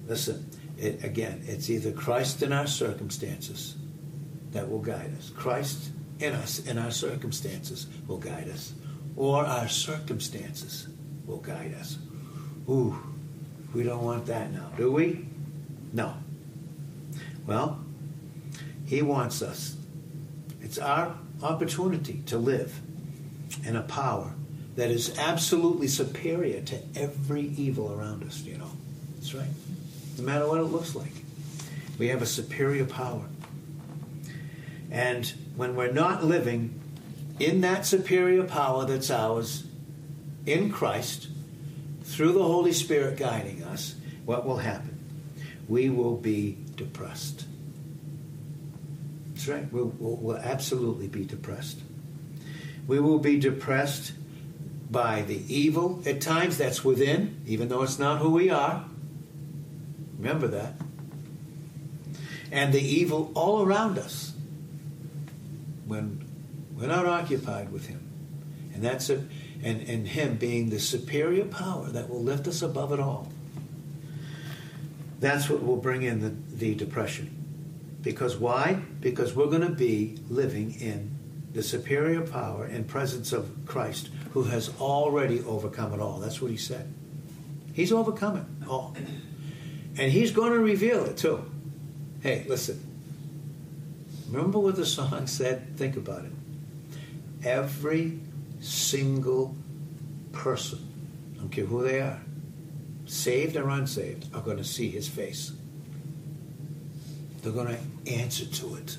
Listen, 0.09 0.51
it, 0.79 1.05
again, 1.05 1.45
it's 1.47 1.71
either 1.71 1.93
Christ 1.93 2.43
in 2.43 2.53
our 2.53 2.67
circumstances 2.67 3.77
that 4.51 4.69
will 4.69 4.81
guide 4.81 5.13
us. 5.17 5.31
Christ 5.31 5.92
in 6.21 6.33
us, 6.35 6.61
in 6.67 6.79
our 6.79 6.91
circumstances, 6.91 7.87
will 8.07 8.19
guide 8.19 8.49
us. 8.49 8.73
Or 9.17 9.45
our 9.45 9.69
circumstances 9.69 10.89
will 11.27 11.39
guide 11.39 11.75
us. 11.75 11.99
Ooh, 12.69 12.97
we 13.75 13.83
don't 13.83 14.03
want 14.03 14.27
that 14.27 14.53
now, 14.53 14.71
do 14.77 14.93
we? 14.93 15.27
No. 15.93 16.15
Well, 17.47 17.81
He 18.87 19.03
wants 19.03 19.43
us. 19.43 19.77
It's 20.61 20.79
our 20.79 21.17
opportunity 21.43 22.23
to 22.27 22.39
live 22.39 22.81
in 23.65 23.77
a 23.77 23.83
power 23.83 24.33
that 24.77 24.91
is 24.91 25.19
absolutely 25.19 25.89
superior 25.89 26.63
to 26.63 26.79
every 26.97 27.43
evil 27.43 27.93
around 27.93 28.25
us, 28.25 28.41
you 28.43 28.57
know. 28.57 28.71
That's 29.17 29.35
right. 29.35 29.51
No 30.19 30.25
matter 30.25 30.49
what 30.49 30.61
it 30.61 30.65
looks 30.65 30.95
like. 30.95 31.13
We 31.99 32.09
have 32.09 32.23
a 32.23 32.27
superior 32.27 32.87
power. 32.87 33.23
And 34.93 35.27
when 35.57 35.75
we're 35.75 35.91
not 35.91 36.23
living 36.23 36.79
in 37.41 37.63
that 37.63 37.87
superior 37.87 38.45
power 38.45 38.85
that's 38.85 39.11
ours 39.11 39.65
in 40.45 40.71
Christ, 40.71 41.29
through 42.05 42.33
the 42.33 42.43
Holy 42.43 42.73
Spirit 42.73 43.17
guiding 43.17 43.65
us, 43.65 43.95
what 44.27 44.45
will 44.45 44.59
happen? 44.59 44.99
We 45.67 45.89
will 45.89 46.17
be 46.17 46.59
depressed. 46.77 47.47
That's 49.33 49.49
right. 49.49 49.73
We'll, 49.73 49.95
we'll, 49.99 50.17
we'll 50.17 50.37
absolutely 50.37 51.09
be 51.09 51.25
depressed. 51.25 51.81
We 52.87 53.01
will 53.01 53.19
be 53.19 53.39
depressed 53.39 54.13
by 54.91 55.23
the 55.23 55.43
evil 55.53 56.03
at 56.05 56.21
times 56.21 56.59
that's 56.59 56.85
within, 56.85 57.41
even 57.47 57.69
though 57.69 57.83
it's 57.83 57.99
not 57.99 58.19
who 58.19 58.31
we 58.33 58.51
are. 58.51 58.85
Remember 60.19 60.49
that. 60.49 60.75
And 62.51 62.75
the 62.75 62.83
evil 62.83 63.33
all 63.35 63.63
around 63.63 63.97
us 63.97 64.32
when 65.93 66.25
we're 66.75 66.89
not 66.89 67.07
occupied 67.07 67.71
with 67.71 67.87
Him. 67.87 68.01
And 68.75 68.83
that's 68.83 69.11
it. 69.11 69.21
And, 69.63 69.83
and 69.83 70.09
Him 70.09 70.37
being 70.37 70.71
the 70.71 70.81
superior 70.81 71.45
power 71.45 71.89
that 71.91 72.09
will 72.09 72.23
lift 72.23 72.49
us 72.49 72.63
above 72.63 72.93
it 72.93 72.99
all. 72.99 73.31
That's 75.21 75.49
what 75.49 75.63
will 75.63 75.77
bring 75.77 76.03
in 76.03 76.21
the, 76.21 76.31
the 76.57 76.75
depression. 76.75 77.39
Because 78.03 78.37
why? 78.37 78.83
Because 79.01 79.35
we're 79.37 79.47
going 79.47 79.61
to 79.61 79.69
be 79.69 80.19
living 80.29 80.75
in 80.81 81.17
the 81.53 81.63
superior 81.63 82.23
power 82.23 82.65
and 82.65 82.89
presence 82.89 83.33
of 83.33 83.51
Christ 83.67 84.09
who 84.33 84.45
has 84.45 84.71
already 84.81 85.41
overcome 85.45 85.93
it 85.93 86.01
all. 86.01 86.19
That's 86.19 86.41
what 86.41 86.51
he 86.51 86.57
said. 86.57 86.93
He's 87.75 87.93
overcome 87.93 88.37
it 88.39 88.69
all. 88.69 88.97
And 89.97 90.11
he's 90.11 90.33
going 90.33 90.53
to 90.53 90.59
reveal 90.59 91.05
it 91.05 91.19
too. 91.19 91.45
Hey, 92.23 92.45
listen. 92.49 92.92
Remember 94.33 94.59
what 94.59 94.77
the 94.77 94.87
song 94.87 95.27
said? 95.27 95.77
Think 95.77 95.99
about 95.99 96.25
it. 96.25 96.33
Every 97.45 98.19
single 98.61 99.55
person, 100.33 101.35
I 101.35 101.41
don't 101.41 101.51
care 101.51 101.67
who 101.67 101.83
they 101.83 102.01
are, 102.01 102.23
saved 103.05 103.57
or 103.57 103.69
unsaved, 103.69 104.35
are 104.35 104.41
going 104.41 104.57
to 104.57 104.65
see 104.65 104.89
his 104.89 105.07
face. 105.07 105.53
They're 107.43 107.53
going 107.53 107.77
to 107.77 108.11
answer 108.11 108.47
to 108.47 108.77
it. 108.77 108.97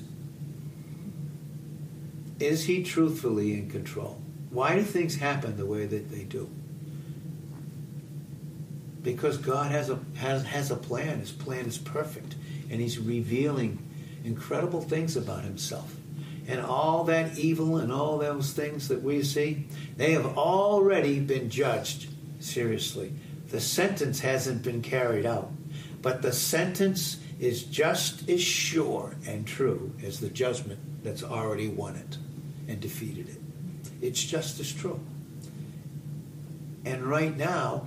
Is 2.38 2.64
he 2.64 2.84
truthfully 2.84 3.54
in 3.54 3.68
control? 3.70 4.20
Why 4.50 4.76
do 4.76 4.82
things 4.82 5.16
happen 5.16 5.56
the 5.56 5.66
way 5.66 5.86
that 5.86 6.12
they 6.12 6.22
do? 6.22 6.48
Because 9.02 9.36
God 9.36 9.72
has 9.72 9.90
a 9.90 9.98
has, 10.16 10.44
has 10.44 10.70
a 10.70 10.76
plan. 10.76 11.18
His 11.18 11.32
plan 11.32 11.66
is 11.66 11.76
perfect, 11.76 12.36
and 12.70 12.80
He's 12.80 12.98
revealing 12.98 13.83
incredible 14.24 14.80
things 14.80 15.16
about 15.16 15.44
Himself. 15.44 15.94
And 16.46 16.60
all 16.60 17.04
that 17.04 17.38
evil 17.38 17.78
and 17.78 17.92
all 17.92 18.18
those 18.18 18.52
things 18.52 18.88
that 18.88 19.02
we 19.02 19.22
see, 19.22 19.66
they 19.96 20.12
have 20.12 20.36
already 20.36 21.20
been 21.20 21.48
judged 21.48 22.08
seriously. 22.40 23.12
The 23.48 23.60
sentence 23.60 24.20
hasn't 24.20 24.62
been 24.62 24.82
carried 24.82 25.24
out, 25.24 25.50
but 26.02 26.22
the 26.22 26.32
sentence 26.32 27.18
is 27.40 27.62
just 27.62 28.28
as 28.28 28.42
sure 28.42 29.16
and 29.26 29.46
true 29.46 29.92
as 30.02 30.20
the 30.20 30.28
judgment 30.28 30.80
that's 31.02 31.22
already 31.22 31.68
won 31.68 31.96
it 31.96 32.18
and 32.68 32.80
defeated 32.80 33.28
it. 33.28 33.40
It's 34.02 34.22
just 34.22 34.60
as 34.60 34.72
true. 34.72 35.00
And 36.84 37.04
right 37.04 37.36
now, 37.36 37.86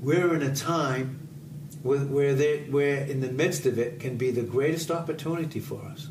we're 0.00 0.34
in 0.34 0.42
a 0.42 0.54
time 0.54 1.27
where, 1.96 2.34
they, 2.34 2.64
where 2.70 3.04
in 3.04 3.20
the 3.20 3.30
midst 3.30 3.66
of 3.66 3.78
it 3.78 4.00
can 4.00 4.16
be 4.16 4.30
the 4.30 4.42
greatest 4.42 4.90
opportunity 4.90 5.60
for 5.60 5.82
us. 5.82 6.08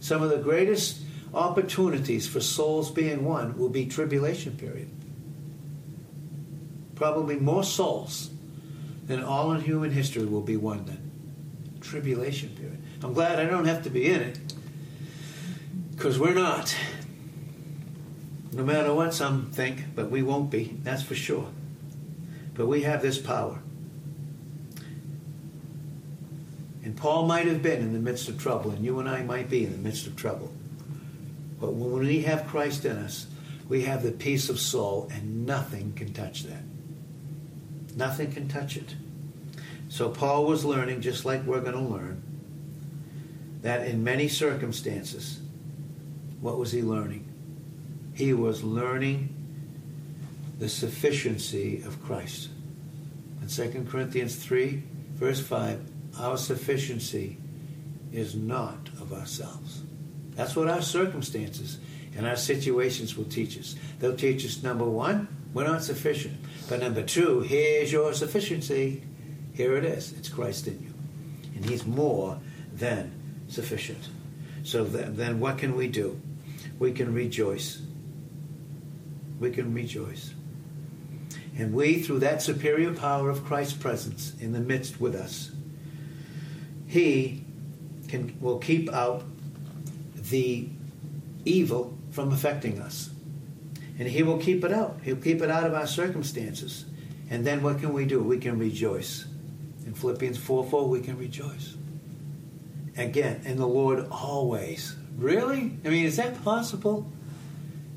Some 0.00 0.22
of 0.22 0.30
the 0.30 0.38
greatest 0.38 1.02
opportunities 1.34 2.26
for 2.26 2.40
souls 2.40 2.90
being 2.90 3.24
won 3.24 3.58
will 3.58 3.68
be 3.68 3.86
tribulation 3.86 4.56
period. 4.56 4.90
Probably 6.94 7.36
more 7.36 7.64
souls 7.64 8.30
than 9.06 9.22
all 9.22 9.52
in 9.52 9.60
human 9.60 9.90
history 9.90 10.24
will 10.24 10.42
be 10.42 10.56
won 10.56 10.84
then. 10.84 11.10
Tribulation 11.80 12.50
period. 12.50 12.82
I'm 13.02 13.14
glad 13.14 13.38
I 13.38 13.44
don't 13.44 13.66
have 13.66 13.84
to 13.84 13.90
be 13.90 14.06
in 14.06 14.20
it 14.20 14.38
because 15.92 16.18
we're 16.18 16.34
not. 16.34 16.74
No 18.52 18.64
matter 18.64 18.92
what 18.92 19.14
some 19.14 19.50
think, 19.52 19.94
but 19.94 20.10
we 20.10 20.22
won't 20.22 20.50
be, 20.50 20.76
that's 20.82 21.02
for 21.02 21.14
sure. 21.14 21.48
But 22.54 22.66
we 22.66 22.82
have 22.82 23.02
this 23.02 23.18
power. 23.18 23.60
And 26.84 26.96
Paul 26.96 27.26
might 27.26 27.46
have 27.46 27.62
been 27.62 27.80
in 27.80 27.92
the 27.92 27.98
midst 27.98 28.28
of 28.28 28.40
trouble, 28.40 28.70
and 28.70 28.84
you 28.84 29.00
and 29.00 29.08
I 29.08 29.22
might 29.22 29.50
be 29.50 29.64
in 29.64 29.72
the 29.72 29.78
midst 29.78 30.06
of 30.06 30.16
trouble. 30.16 30.52
But 31.60 31.72
when 31.72 32.06
we 32.06 32.22
have 32.22 32.46
Christ 32.46 32.84
in 32.84 32.96
us, 32.96 33.26
we 33.68 33.82
have 33.82 34.02
the 34.02 34.12
peace 34.12 34.48
of 34.48 34.60
soul, 34.60 35.08
and 35.12 35.44
nothing 35.44 35.92
can 35.94 36.12
touch 36.12 36.44
that. 36.44 36.62
Nothing 37.96 38.32
can 38.32 38.48
touch 38.48 38.76
it. 38.76 38.94
So 39.88 40.08
Paul 40.08 40.46
was 40.46 40.64
learning, 40.64 41.00
just 41.00 41.24
like 41.24 41.44
we're 41.44 41.60
going 41.60 41.72
to 41.72 41.80
learn, 41.80 42.22
that 43.62 43.86
in 43.86 44.04
many 44.04 44.28
circumstances, 44.28 45.40
what 46.40 46.58
was 46.58 46.70
he 46.70 46.82
learning? 46.82 47.24
He 48.14 48.32
was 48.32 48.62
learning 48.62 49.34
the 50.58 50.68
sufficiency 50.68 51.82
of 51.82 52.02
Christ. 52.04 52.50
In 53.42 53.48
2 53.48 53.86
Corinthians 53.90 54.36
3, 54.36 54.82
verse 55.14 55.40
5, 55.40 55.80
our 56.18 56.36
sufficiency 56.36 57.38
is 58.12 58.34
not 58.34 58.88
of 59.00 59.12
ourselves. 59.12 59.82
That's 60.34 60.56
what 60.56 60.68
our 60.68 60.82
circumstances 60.82 61.78
and 62.16 62.26
our 62.26 62.36
situations 62.36 63.16
will 63.16 63.24
teach 63.24 63.58
us. 63.58 63.76
They'll 63.98 64.16
teach 64.16 64.44
us 64.44 64.62
number 64.62 64.84
one, 64.84 65.28
we're 65.54 65.66
not 65.66 65.82
sufficient. 65.82 66.36
But 66.68 66.80
number 66.80 67.02
two, 67.02 67.40
here's 67.40 67.90
your 67.90 68.12
sufficiency. 68.12 69.02
Here 69.54 69.76
it 69.76 69.84
is. 69.84 70.12
It's 70.12 70.28
Christ 70.28 70.66
in 70.66 70.80
you. 70.82 70.94
And 71.54 71.64
He's 71.64 71.86
more 71.86 72.38
than 72.72 73.12
sufficient. 73.48 74.08
So 74.62 74.84
then, 74.84 75.40
what 75.40 75.58
can 75.58 75.74
we 75.74 75.88
do? 75.88 76.20
We 76.78 76.92
can 76.92 77.14
rejoice. 77.14 77.80
We 79.40 79.50
can 79.50 79.72
rejoice. 79.72 80.34
And 81.56 81.72
we, 81.72 82.02
through 82.02 82.20
that 82.20 82.42
superior 82.42 82.92
power 82.92 83.30
of 83.30 83.44
Christ's 83.44 83.76
presence 83.76 84.34
in 84.38 84.52
the 84.52 84.60
midst 84.60 85.00
with 85.00 85.14
us, 85.14 85.50
He 86.88 87.44
can, 88.08 88.36
will 88.40 88.58
keep 88.58 88.92
out 88.92 89.22
the 90.14 90.68
evil 91.44 91.96
from 92.10 92.32
affecting 92.32 92.80
us. 92.80 93.10
And 93.98 94.08
He 94.08 94.22
will 94.22 94.38
keep 94.38 94.64
it 94.64 94.72
out. 94.72 94.98
He'll 95.02 95.16
keep 95.16 95.42
it 95.42 95.50
out 95.50 95.64
of 95.64 95.74
our 95.74 95.86
circumstances. 95.86 96.86
And 97.30 97.46
then 97.46 97.62
what 97.62 97.80
can 97.80 97.92
we 97.92 98.06
do? 98.06 98.22
We 98.22 98.38
can 98.38 98.58
rejoice. 98.58 99.26
In 99.86 99.94
Philippians 99.94 100.38
4 100.38 100.64
4, 100.64 100.88
we 100.88 101.00
can 101.00 101.18
rejoice. 101.18 101.76
Again, 102.96 103.42
in 103.44 103.58
the 103.58 103.66
Lord 103.66 104.06
always. 104.10 104.96
Really? 105.16 105.78
I 105.84 105.88
mean, 105.88 106.06
is 106.06 106.16
that 106.16 106.42
possible? 106.42 107.10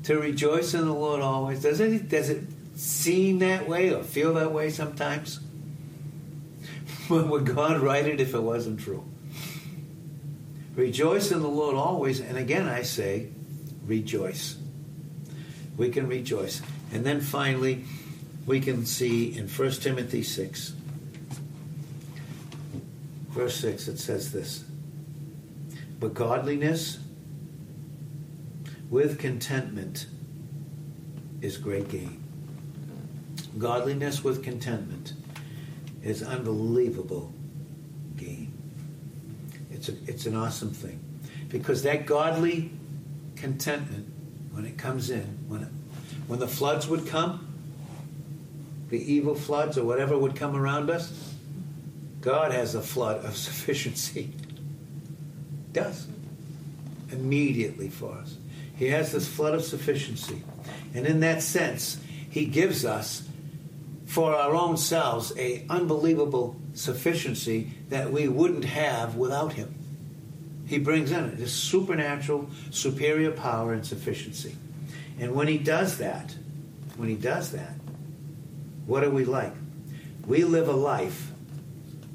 To 0.04 0.18
rejoice 0.18 0.74
in 0.74 0.84
the 0.84 0.92
Lord 0.92 1.20
always? 1.20 1.62
Does 1.62 1.80
it, 1.80 2.08
does 2.08 2.28
it 2.28 2.44
seem 2.74 3.38
that 3.38 3.68
way 3.68 3.94
or 3.94 4.02
feel 4.02 4.34
that 4.34 4.52
way 4.52 4.70
sometimes? 4.70 5.40
Would 7.10 7.46
God 7.46 7.80
write 7.80 8.06
it 8.06 8.20
if 8.20 8.34
it 8.34 8.42
wasn't 8.42 8.80
true? 8.80 9.04
Rejoice 10.74 11.30
in 11.32 11.40
the 11.40 11.48
Lord 11.48 11.76
always. 11.76 12.20
And 12.20 12.38
again, 12.38 12.68
I 12.68 12.82
say, 12.82 13.28
rejoice. 13.84 14.56
We 15.76 15.90
can 15.90 16.08
rejoice. 16.08 16.62
And 16.92 17.04
then 17.04 17.20
finally, 17.20 17.84
we 18.46 18.60
can 18.60 18.86
see 18.86 19.36
in 19.36 19.48
1 19.48 19.70
Timothy 19.72 20.22
6, 20.22 20.74
verse 23.28 23.56
6, 23.56 23.88
it 23.88 23.98
says 23.98 24.32
this 24.32 24.64
But 26.00 26.14
godliness 26.14 26.98
with 28.90 29.18
contentment 29.18 30.06
is 31.40 31.56
great 31.58 31.88
gain. 31.88 32.22
Godliness 33.58 34.24
with 34.24 34.42
contentment 34.42 35.11
is 36.02 36.22
unbelievable 36.22 37.32
gain. 38.16 38.52
It's, 39.70 39.88
a, 39.88 39.92
it's 40.06 40.26
an 40.26 40.36
awesome 40.36 40.70
thing. 40.70 41.00
Because 41.48 41.82
that 41.82 42.06
godly 42.06 42.70
contentment, 43.36 44.08
when 44.52 44.64
it 44.64 44.78
comes 44.78 45.10
in, 45.10 45.38
when, 45.48 45.62
it, 45.62 45.68
when 46.26 46.38
the 46.38 46.48
floods 46.48 46.88
would 46.88 47.06
come, 47.06 47.48
the 48.88 49.12
evil 49.12 49.34
floods 49.34 49.78
or 49.78 49.84
whatever 49.84 50.18
would 50.18 50.36
come 50.36 50.54
around 50.56 50.90
us, 50.90 51.34
God 52.20 52.52
has 52.52 52.74
a 52.74 52.82
flood 52.82 53.24
of 53.24 53.36
sufficiency. 53.36 54.32
Does. 55.72 56.06
Immediately 57.10 57.88
for 57.88 58.14
us. 58.14 58.36
He 58.76 58.88
has 58.88 59.12
this 59.12 59.28
flood 59.28 59.54
of 59.54 59.62
sufficiency. 59.62 60.42
And 60.94 61.06
in 61.06 61.20
that 61.20 61.42
sense, 61.42 62.00
He 62.30 62.46
gives 62.46 62.84
us 62.84 63.28
for 64.12 64.34
our 64.36 64.54
own 64.54 64.76
selves 64.76 65.32
a 65.38 65.64
unbelievable 65.70 66.54
sufficiency 66.74 67.72
that 67.88 68.12
we 68.12 68.28
wouldn't 68.28 68.66
have 68.66 69.16
without 69.16 69.54
him. 69.54 69.74
He 70.66 70.78
brings 70.78 71.10
in 71.10 71.24
it 71.24 71.38
this 71.38 71.54
supernatural, 71.54 72.50
superior 72.70 73.30
power 73.30 73.72
and 73.72 73.86
sufficiency. 73.86 74.54
And 75.18 75.34
when 75.34 75.48
he 75.48 75.56
does 75.56 75.96
that, 75.96 76.36
when 76.98 77.08
he 77.08 77.14
does 77.14 77.52
that, 77.52 77.72
what 78.84 79.02
are 79.02 79.08
we 79.08 79.24
like? 79.24 79.54
We 80.26 80.44
live 80.44 80.68
a 80.68 80.72
life 80.72 81.30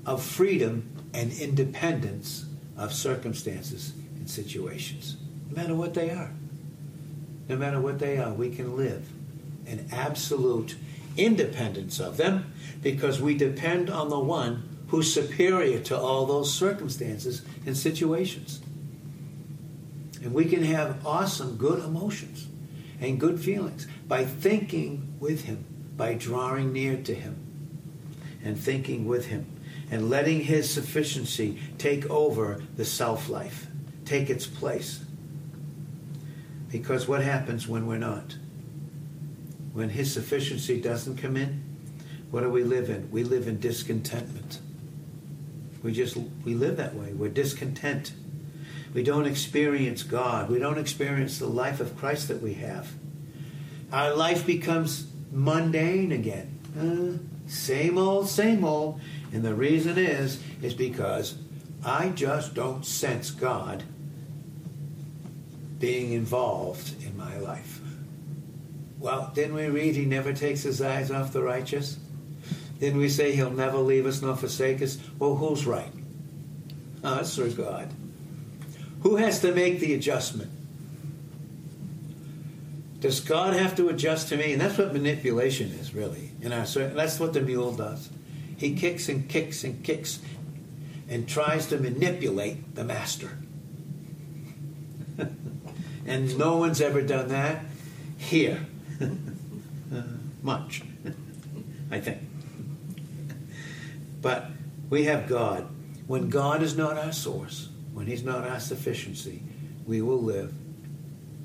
of 0.05 0.21
freedom 0.21 0.88
and 1.15 1.31
independence 1.31 2.45
of 2.77 2.93
circumstances 2.93 3.93
and 4.17 4.29
situations, 4.29 5.17
no 5.49 5.60
matter 5.60 5.73
what 5.73 5.95
they 5.95 6.12
are. 6.12 6.31
No 7.49 7.55
matter 7.55 7.81
what 7.81 7.97
they 7.97 8.19
are, 8.19 8.33
we 8.33 8.51
can 8.51 8.77
live 8.77 9.10
an 9.65 9.88
absolute 9.91 10.75
independence 11.17 11.99
of 11.99 12.17
them 12.17 12.53
because 12.82 13.21
we 13.21 13.36
depend 13.36 13.89
on 13.89 14.10
the 14.10 14.19
one 14.19 14.77
who's 14.89 15.13
superior 15.13 15.80
to 15.80 15.97
all 15.97 16.25
those 16.25 16.53
circumstances 16.53 17.41
and 17.65 17.75
situations. 17.75 18.62
And 20.23 20.34
we 20.34 20.45
can 20.45 20.63
have 20.63 21.06
awesome, 21.06 21.58
good 21.58 21.84
emotions 21.84 22.47
and 22.99 23.19
good 23.19 23.39
feelings 23.39 23.88
by 24.08 24.25
thinking 24.25 25.15
with 25.19 25.43
Him, 25.43 25.65
by 25.95 26.13
drawing 26.13 26.73
near 26.73 26.97
to 27.03 27.13
Him 27.13 27.36
and 28.43 28.58
thinking 28.58 29.06
with 29.06 29.27
Him 29.27 29.45
and 29.91 30.10
letting 30.10 30.41
His 30.41 30.69
sufficiency 30.69 31.60
take 31.77 32.10
over 32.10 32.62
the 32.75 32.86
self 32.86 33.30
life, 33.30 33.67
take 34.06 34.30
its 34.30 34.47
place. 34.47 35.03
Because 36.71 37.08
what 37.08 37.21
happens 37.21 37.67
when 37.67 37.88
we're 37.88 37.97
not? 37.97 38.36
When 39.78 39.90
His 39.90 40.12
sufficiency 40.12 40.82
doesn't 40.82 41.18
come 41.18 41.38
in, 41.38 41.63
what 42.32 42.42
do 42.42 42.50
we 42.50 42.63
live 42.63 42.90
in? 42.90 43.12
We 43.12 43.24
live 43.24 43.48
in 43.48 43.60
discontentment. 43.60 44.60
We 45.84 45.94
just 45.94 46.18
we 46.44 46.56
live 46.56 46.78
that 46.78 46.96
way. 46.96 47.13
We're 47.13 47.30
discontent. 47.30 48.12
We 48.96 49.04
don't 49.04 49.28
experience 49.28 50.02
God. 50.02 50.50
We 50.50 50.58
don't 50.58 50.80
experience 50.80 51.38
the 51.38 51.46
life 51.46 51.80
of 51.80 51.96
Christ 51.96 52.28
that 52.30 52.42
we 52.42 52.56
have. 52.56 52.92
Our 53.94 54.16
life 54.16 54.48
becomes 54.48 55.06
mundane 55.32 56.12
again. 56.12 56.58
Uh, 56.76 57.48
same 57.48 58.00
old, 58.00 58.30
same 58.30 58.66
old. 58.66 59.00
And 59.32 59.44
the 59.44 59.54
reason 59.54 60.00
is, 60.00 60.42
is 60.63 60.74
because 60.74 61.36
I 61.86 62.10
just 62.10 62.56
don't 62.56 62.84
sense 62.84 63.30
God 63.30 63.84
being 65.78 66.13
involved 66.13 67.04
in 67.04 67.16
my 67.16 67.38
life. 67.38 67.80
Well, 68.99 69.31
didn't 69.36 69.55
we 69.55 69.67
read 69.67 69.95
he 69.95 70.05
never 70.05 70.33
takes 70.33 70.63
his 70.63 70.81
eyes 70.81 71.12
off 71.12 71.33
the 71.33 71.43
righteous? 71.43 71.97
Didn't 72.79 72.99
we 72.99 73.10
say 73.10 73.36
he'll 73.36 73.51
never 73.51 73.77
leave 73.77 74.05
us 74.05 74.21
nor 74.21 74.36
forsake 74.36 74.81
us? 74.81 74.97
Well, 75.19 75.36
who's 75.36 75.65
right? 75.65 75.91
Oh, 77.03 77.15
us 77.15 77.38
or 77.38 77.49
God? 77.49 77.89
Who 79.01 79.17
has 79.17 79.39
to 79.41 79.53
make 79.53 79.79
the 79.79 79.93
adjustment? 79.93 80.51
Does 82.99 83.19
God 83.19 83.53
have 83.53 83.75
to 83.75 83.89
adjust 83.89 84.29
to 84.29 84.38
me? 84.38 84.53
And 84.53 84.62
that's 84.62 84.77
what 84.77 84.93
manipulation 84.93 85.69
is, 85.69 85.93
really. 85.93 86.31
In 86.41 86.51
our 86.51 86.65
that's 86.65 87.19
what 87.19 87.33
the 87.33 87.41
mule 87.41 87.73
does. 87.73 88.10
He 88.57 88.75
kicks 88.75 89.07
and 89.07 89.29
kicks 89.29 89.63
and 89.63 89.83
kicks 89.83 90.19
and 91.07 91.27
tries 91.27 91.67
to 91.67 91.77
manipulate 91.77 92.73
the 92.73 92.83
master. 92.83 93.38
and 96.07 96.38
no 96.38 96.57
one's 96.57 96.81
ever 96.81 97.03
done 97.03 97.27
that 97.29 97.63
here 98.17 98.65
uh, 99.01 99.07
much, 100.43 100.83
I 101.91 101.99
think. 101.99 102.19
But 104.21 104.49
we 104.89 105.05
have 105.05 105.27
God. 105.27 105.67
When 106.07 106.29
God 106.29 106.62
is 106.62 106.77
not 106.77 106.97
our 106.97 107.12
source, 107.12 107.69
when 107.93 108.07
He's 108.07 108.23
not 108.23 108.47
our 108.47 108.60
sufficiency, 108.60 109.43
we 109.86 110.01
will 110.01 110.21
live 110.21 110.53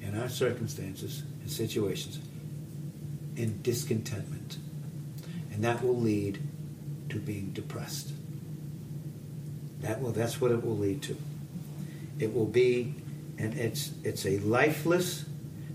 in 0.00 0.18
our 0.18 0.28
circumstances 0.28 1.22
and 1.40 1.50
situations 1.50 2.20
in 3.36 3.60
discontentment. 3.62 4.58
And 5.52 5.64
that 5.64 5.82
will 5.82 5.98
lead 5.98 6.40
to 7.08 7.18
being 7.18 7.50
depressed. 7.52 8.12
That 9.80 10.00
will, 10.00 10.12
that's 10.12 10.40
what 10.40 10.50
it 10.50 10.64
will 10.64 10.76
lead 10.76 11.02
to. 11.02 11.16
It 12.18 12.32
will 12.32 12.46
be, 12.46 12.94
and 13.38 13.54
it's, 13.54 13.92
it's 14.04 14.24
a 14.24 14.38
lifeless 14.38 15.24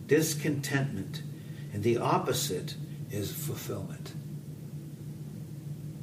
discontentment 0.07 1.21
and 1.77 1.83
the 1.83 1.99
opposite 1.99 2.73
is 3.11 3.31
fulfillment. 3.31 4.11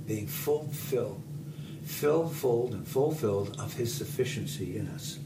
Being 0.06 0.28
fulfilled, 0.28 1.20
filled 1.84 2.74
and 2.74 2.87
fulfilled 2.87 3.56
of 3.58 3.72
his 3.72 3.92
sufficiency 3.92 4.78
in 4.78 4.87
us. 4.87 5.18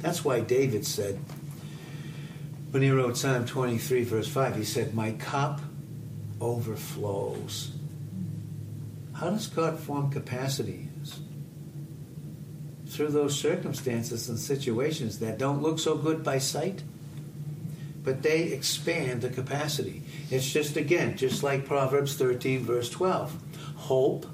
That's 0.00 0.26
why 0.26 0.40
David 0.40 0.84
said, 0.84 1.18
when 2.70 2.82
he 2.82 2.90
wrote 2.90 3.16
Psalm 3.16 3.46
23, 3.46 4.04
verse 4.04 4.28
5, 4.28 4.56
he 4.56 4.64
said, 4.64 4.94
My 4.94 5.12
cup 5.12 5.62
overflows. 6.38 7.70
How 9.14 9.30
does 9.30 9.46
God 9.46 9.78
form 9.78 10.10
capacity? 10.10 10.90
Through 12.88 13.12
those 13.12 13.40
circumstances 13.40 14.28
and 14.28 14.38
situations 14.38 15.18
that 15.20 15.38
don't 15.38 15.62
look 15.62 15.78
so 15.78 15.96
good 15.96 16.22
by 16.22 16.36
sight 16.36 16.82
but 18.08 18.22
they 18.22 18.44
expand 18.44 19.20
the 19.20 19.28
capacity. 19.28 20.02
It's 20.30 20.50
just, 20.50 20.78
again, 20.78 21.18
just 21.18 21.42
like 21.42 21.66
Proverbs 21.66 22.16
13, 22.16 22.64
verse 22.64 22.88
12. 22.88 23.36
Hope, 23.76 24.24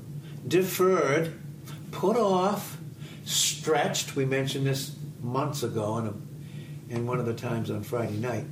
deferred, 0.47 1.33
put 1.91 2.17
off, 2.17 2.79
stretched. 3.25 4.15
We 4.15 4.27
mentioned 4.27 4.65
this 4.65 4.95
months 5.21 5.65
ago 5.65 5.99
in, 5.99 6.07
a, 6.07 6.95
in 6.95 7.05
one 7.05 7.19
of 7.19 7.27
the 7.27 7.35
times 7.35 7.69
on 7.69 7.83
Friday 7.83 8.17
night. 8.17 8.45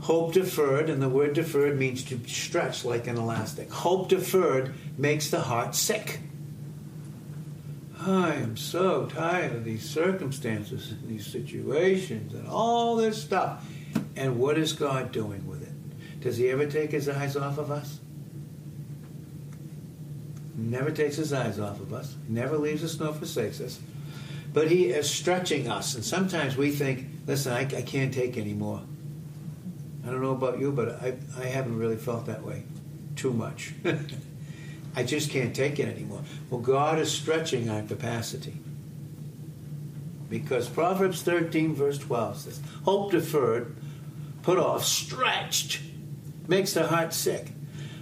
Hope 0.00 0.32
deferred, 0.32 0.88
and 0.88 1.02
the 1.02 1.10
word 1.10 1.34
deferred 1.34 1.78
means 1.78 2.02
to 2.04 2.18
stretch 2.26 2.86
like 2.86 3.06
an 3.06 3.18
elastic. 3.18 3.70
Hope 3.70 4.08
deferred 4.08 4.72
makes 4.96 5.28
the 5.28 5.40
heart 5.40 5.74
sick. 5.74 6.18
I 8.00 8.36
am 8.36 8.56
so 8.56 9.04
tired 9.04 9.52
of 9.52 9.66
these 9.66 9.86
circumstances 9.86 10.92
and 10.92 11.10
these 11.10 11.26
situations 11.26 12.32
and 12.32 12.48
all 12.48 12.96
this 12.96 13.22
stuff. 13.22 13.62
And 14.16 14.38
what 14.38 14.58
is 14.58 14.72
God 14.72 15.12
doing 15.12 15.46
with 15.46 15.62
it? 15.62 16.20
Does 16.20 16.36
he 16.36 16.50
ever 16.50 16.66
take 16.66 16.90
his 16.90 17.08
eyes 17.08 17.36
off 17.36 17.58
of 17.58 17.70
us? 17.70 17.98
Never 20.54 20.90
takes 20.90 21.16
his 21.16 21.32
eyes 21.32 21.58
off 21.58 21.80
of 21.80 21.92
us. 21.92 22.14
never 22.28 22.56
leaves 22.56 22.84
us 22.84 22.98
nor 23.00 23.12
forsakes 23.12 23.60
us. 23.60 23.80
But 24.52 24.70
he 24.70 24.86
is 24.86 25.10
stretching 25.10 25.68
us. 25.68 25.94
And 25.94 26.04
sometimes 26.04 26.56
we 26.56 26.70
think, 26.70 27.06
listen, 27.26 27.52
I, 27.52 27.60
I 27.60 27.82
can't 27.82 28.12
take 28.12 28.36
anymore. 28.36 28.82
I 30.04 30.10
don't 30.10 30.20
know 30.20 30.32
about 30.32 30.58
you, 30.58 30.72
but 30.72 31.02
I, 31.02 31.14
I 31.38 31.46
haven't 31.46 31.78
really 31.78 31.96
felt 31.96 32.26
that 32.26 32.42
way 32.42 32.64
too 33.16 33.32
much. 33.32 33.72
I 34.96 35.04
just 35.04 35.30
can't 35.30 35.56
take 35.56 35.78
it 35.78 35.88
anymore. 35.88 36.22
Well, 36.50 36.60
God 36.60 36.98
is 36.98 37.10
stretching 37.10 37.70
our 37.70 37.82
capacity. 37.82 38.54
Because 40.28 40.68
Proverbs 40.68 41.22
13, 41.22 41.74
verse 41.74 41.98
12 41.98 42.36
says, 42.38 42.60
Hope 42.84 43.10
deferred 43.10 43.74
put 44.42 44.58
off, 44.58 44.84
stretched, 44.84 45.80
makes 46.48 46.74
the 46.74 46.86
heart 46.86 47.14
sick. 47.14 47.48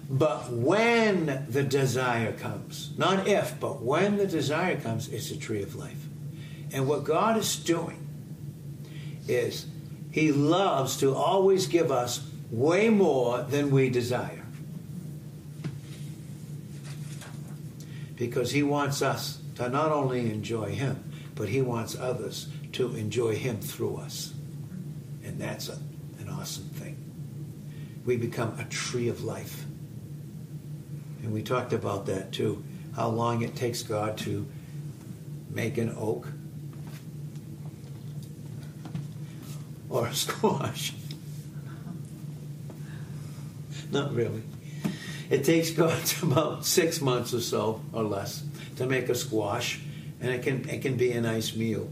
But 0.09 0.51
when 0.51 1.47
the 1.49 1.63
desire 1.63 2.33
comes, 2.33 2.91
not 2.99 3.29
if, 3.29 3.61
but 3.61 3.81
when 3.81 4.17
the 4.17 4.27
desire 4.27 4.77
comes, 4.81 5.09
it's 5.09 5.31
a 5.31 5.37
tree 5.37 5.63
of 5.63 5.77
life. 5.77 6.05
And 6.73 6.89
what 6.89 7.05
God 7.05 7.37
is 7.37 7.57
doing 7.57 8.07
is 9.29 9.67
He 10.11 10.33
loves 10.33 10.97
to 10.99 11.15
always 11.15 11.69
give 11.69 11.93
us 11.93 12.27
way 12.51 12.89
more 12.89 13.43
than 13.43 13.71
we 13.71 13.89
desire. 13.89 14.45
Because 18.17 18.51
He 18.51 18.65
wants 18.65 19.03
us 19.03 19.41
to 19.57 19.69
not 19.69 19.93
only 19.93 20.31
enjoy 20.33 20.71
Him, 20.71 21.05
but 21.37 21.49
He 21.49 21.63
wants 21.63 21.97
others 21.97 22.49
to 22.73 22.97
enjoy 22.97 23.37
Him 23.37 23.61
through 23.61 23.99
us. 23.99 24.35
And 25.23 25.41
that's 25.41 25.69
a 25.69 25.79
awesome 26.31 26.65
thing. 26.65 26.97
We 28.05 28.17
become 28.17 28.59
a 28.59 28.65
tree 28.65 29.09
of 29.09 29.23
life. 29.23 29.65
And 31.23 31.33
we 31.33 31.43
talked 31.43 31.73
about 31.73 32.07
that 32.07 32.33
too, 32.33 32.65
how 32.97 33.09
long 33.09 33.43
it 33.43 33.55
takes 33.55 33.83
God 33.83 34.17
to 34.19 34.47
make 35.51 35.79
an 35.79 35.95
oak 35.97 36.29
or 39.89 40.07
a 40.07 40.15
squash. 40.15 40.95
Not 43.91 44.15
really. 44.15 44.43
It 45.29 45.45
takes 45.45 45.71
God 45.71 46.01
about 46.23 46.65
six 46.65 47.01
months 47.01 47.35
or 47.35 47.41
so, 47.41 47.81
or 47.93 48.03
less, 48.03 48.43
to 48.77 48.87
make 48.87 49.09
a 49.09 49.15
squash, 49.15 49.81
and 50.21 50.31
it 50.31 50.43
can 50.43 50.69
it 50.69 50.83
can 50.83 50.97
be 50.97 51.13
a 51.13 51.21
nice 51.21 51.55
meal. 51.55 51.91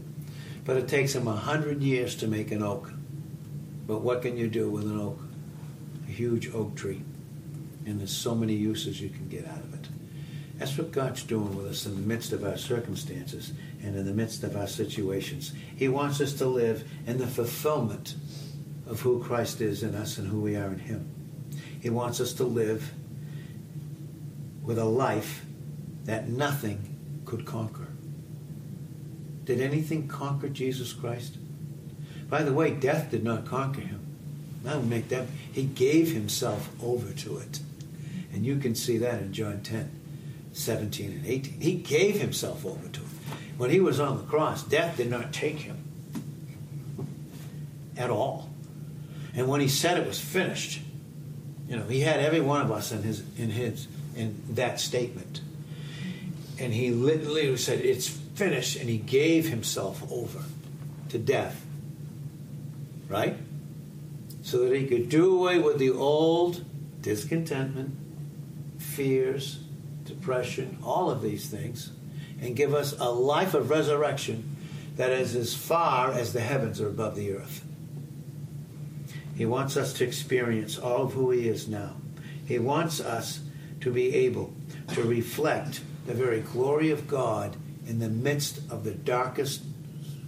But 0.65 0.77
it 0.77 0.87
takes 0.87 1.15
him 1.15 1.27
a 1.27 1.35
hundred 1.35 1.81
years 1.81 2.15
to 2.17 2.27
make 2.27 2.51
an 2.51 2.63
oak. 2.63 2.91
But 3.89 4.01
what 4.01 4.21
can 4.21 4.37
you 4.37 4.47
do 4.47 4.69
with 4.69 4.83
an 4.83 5.01
oak? 5.01 5.19
A 6.07 6.11
huge 6.11 6.53
oak 6.53 6.75
tree. 6.75 7.01
And 7.87 7.99
there's 7.99 8.15
so 8.15 8.35
many 8.35 8.53
uses 8.53 9.01
you 9.01 9.09
can 9.09 9.27
get 9.29 9.47
out 9.47 9.57
of 9.57 9.73
it. 9.73 9.87
That's 10.59 10.77
what 10.77 10.91
God's 10.91 11.23
doing 11.23 11.57
with 11.57 11.65
us 11.65 11.87
in 11.87 11.95
the 11.95 12.07
midst 12.07 12.31
of 12.31 12.43
our 12.43 12.55
circumstances 12.55 13.51
and 13.81 13.95
in 13.95 14.05
the 14.05 14.13
midst 14.13 14.43
of 14.43 14.55
our 14.55 14.67
situations. 14.67 15.53
He 15.75 15.87
wants 15.87 16.21
us 16.21 16.33
to 16.33 16.45
live 16.45 16.87
in 17.07 17.17
the 17.17 17.25
fulfillment 17.25 18.13
of 18.85 19.01
who 19.01 19.23
Christ 19.23 19.59
is 19.59 19.81
in 19.81 19.95
us 19.95 20.19
and 20.19 20.27
who 20.27 20.39
we 20.39 20.55
are 20.55 20.67
in 20.67 20.77
Him. 20.77 21.09
He 21.81 21.89
wants 21.89 22.21
us 22.21 22.33
to 22.33 22.43
live 22.43 22.91
with 24.61 24.77
a 24.77 24.85
life 24.85 25.43
that 26.03 26.29
nothing 26.29 26.95
could 27.25 27.43
conquer. 27.43 27.87
Did 29.45 29.61
anything 29.61 30.07
conquer 30.07 30.47
Jesus 30.47 30.93
Christ? 30.93 31.37
By 32.29 32.43
the 32.43 32.53
way, 32.53 32.71
death 32.71 33.11
did 33.11 33.23
not 33.23 33.45
conquer 33.45 33.81
him. 33.81 34.05
That 34.63 34.77
would 34.77 34.89
make 34.89 35.09
that. 35.09 35.27
He 35.51 35.63
gave 35.63 36.11
himself 36.11 36.69
over 36.81 37.11
to 37.11 37.37
it. 37.37 37.59
And 38.31 38.45
you 38.45 38.57
can 38.57 38.75
see 38.75 38.97
that 38.99 39.21
in 39.21 39.33
John 39.33 39.61
10, 39.61 39.89
17 40.53 41.11
and 41.11 41.25
18. 41.25 41.61
He 41.61 41.73
gave 41.73 42.19
himself 42.19 42.65
over 42.65 42.87
to 42.87 43.01
it. 43.01 43.07
When 43.57 43.69
he 43.69 43.79
was 43.79 43.99
on 43.99 44.17
the 44.17 44.23
cross, 44.23 44.63
death 44.63 44.97
did 44.97 45.09
not 45.09 45.33
take 45.33 45.59
him 45.59 45.83
at 47.97 48.09
all. 48.09 48.49
And 49.35 49.47
when 49.47 49.61
he 49.61 49.67
said 49.67 49.97
it 49.97 50.07
was 50.07 50.19
finished, 50.19 50.81
you 51.67 51.75
know, 51.75 51.85
he 51.85 52.01
had 52.01 52.19
every 52.19 52.41
one 52.41 52.61
of 52.61 52.71
us 52.71 52.91
in 52.91 53.03
his 53.03 53.23
in 53.37 53.49
his 53.49 53.87
in 54.15 54.41
that 54.51 54.79
statement. 54.79 55.41
And 56.59 56.73
he 56.73 56.91
literally 56.91 57.55
said, 57.57 57.79
It's 57.79 58.07
finished, 58.07 58.77
and 58.77 58.89
he 58.89 58.97
gave 58.97 59.47
himself 59.47 60.03
over 60.11 60.43
to 61.09 61.17
death. 61.17 61.65
Right? 63.09 63.35
So 64.41 64.59
that 64.59 64.75
he 64.75 64.87
could 64.87 65.09
do 65.09 65.37
away 65.37 65.59
with 65.59 65.79
the 65.79 65.89
old 65.89 66.63
discontentment, 67.01 67.95
fears, 68.77 69.59
depression, 70.05 70.77
all 70.83 71.09
of 71.09 71.21
these 71.21 71.49
things, 71.49 71.91
and 72.41 72.55
give 72.55 72.73
us 72.73 72.97
a 72.99 73.09
life 73.09 73.53
of 73.53 73.69
resurrection 73.69 74.55
that 74.95 75.11
is 75.11 75.35
as 75.35 75.55
far 75.55 76.11
as 76.11 76.33
the 76.33 76.41
heavens 76.41 76.79
are 76.79 76.87
above 76.87 77.15
the 77.15 77.33
earth. 77.33 77.65
He 79.35 79.45
wants 79.45 79.77
us 79.77 79.93
to 79.93 80.05
experience 80.05 80.77
all 80.77 81.03
of 81.03 81.13
who 81.13 81.31
He 81.31 81.47
is 81.47 81.67
now. 81.67 81.95
He 82.45 82.59
wants 82.59 82.99
us 82.99 83.39
to 83.81 83.91
be 83.91 84.13
able 84.13 84.53
to 84.89 85.03
reflect 85.03 85.81
the 86.05 86.13
very 86.13 86.41
glory 86.41 86.91
of 86.91 87.07
God 87.07 87.55
in 87.87 87.99
the 87.99 88.09
midst 88.09 88.59
of 88.69 88.83
the 88.83 88.91
darkest 88.91 89.61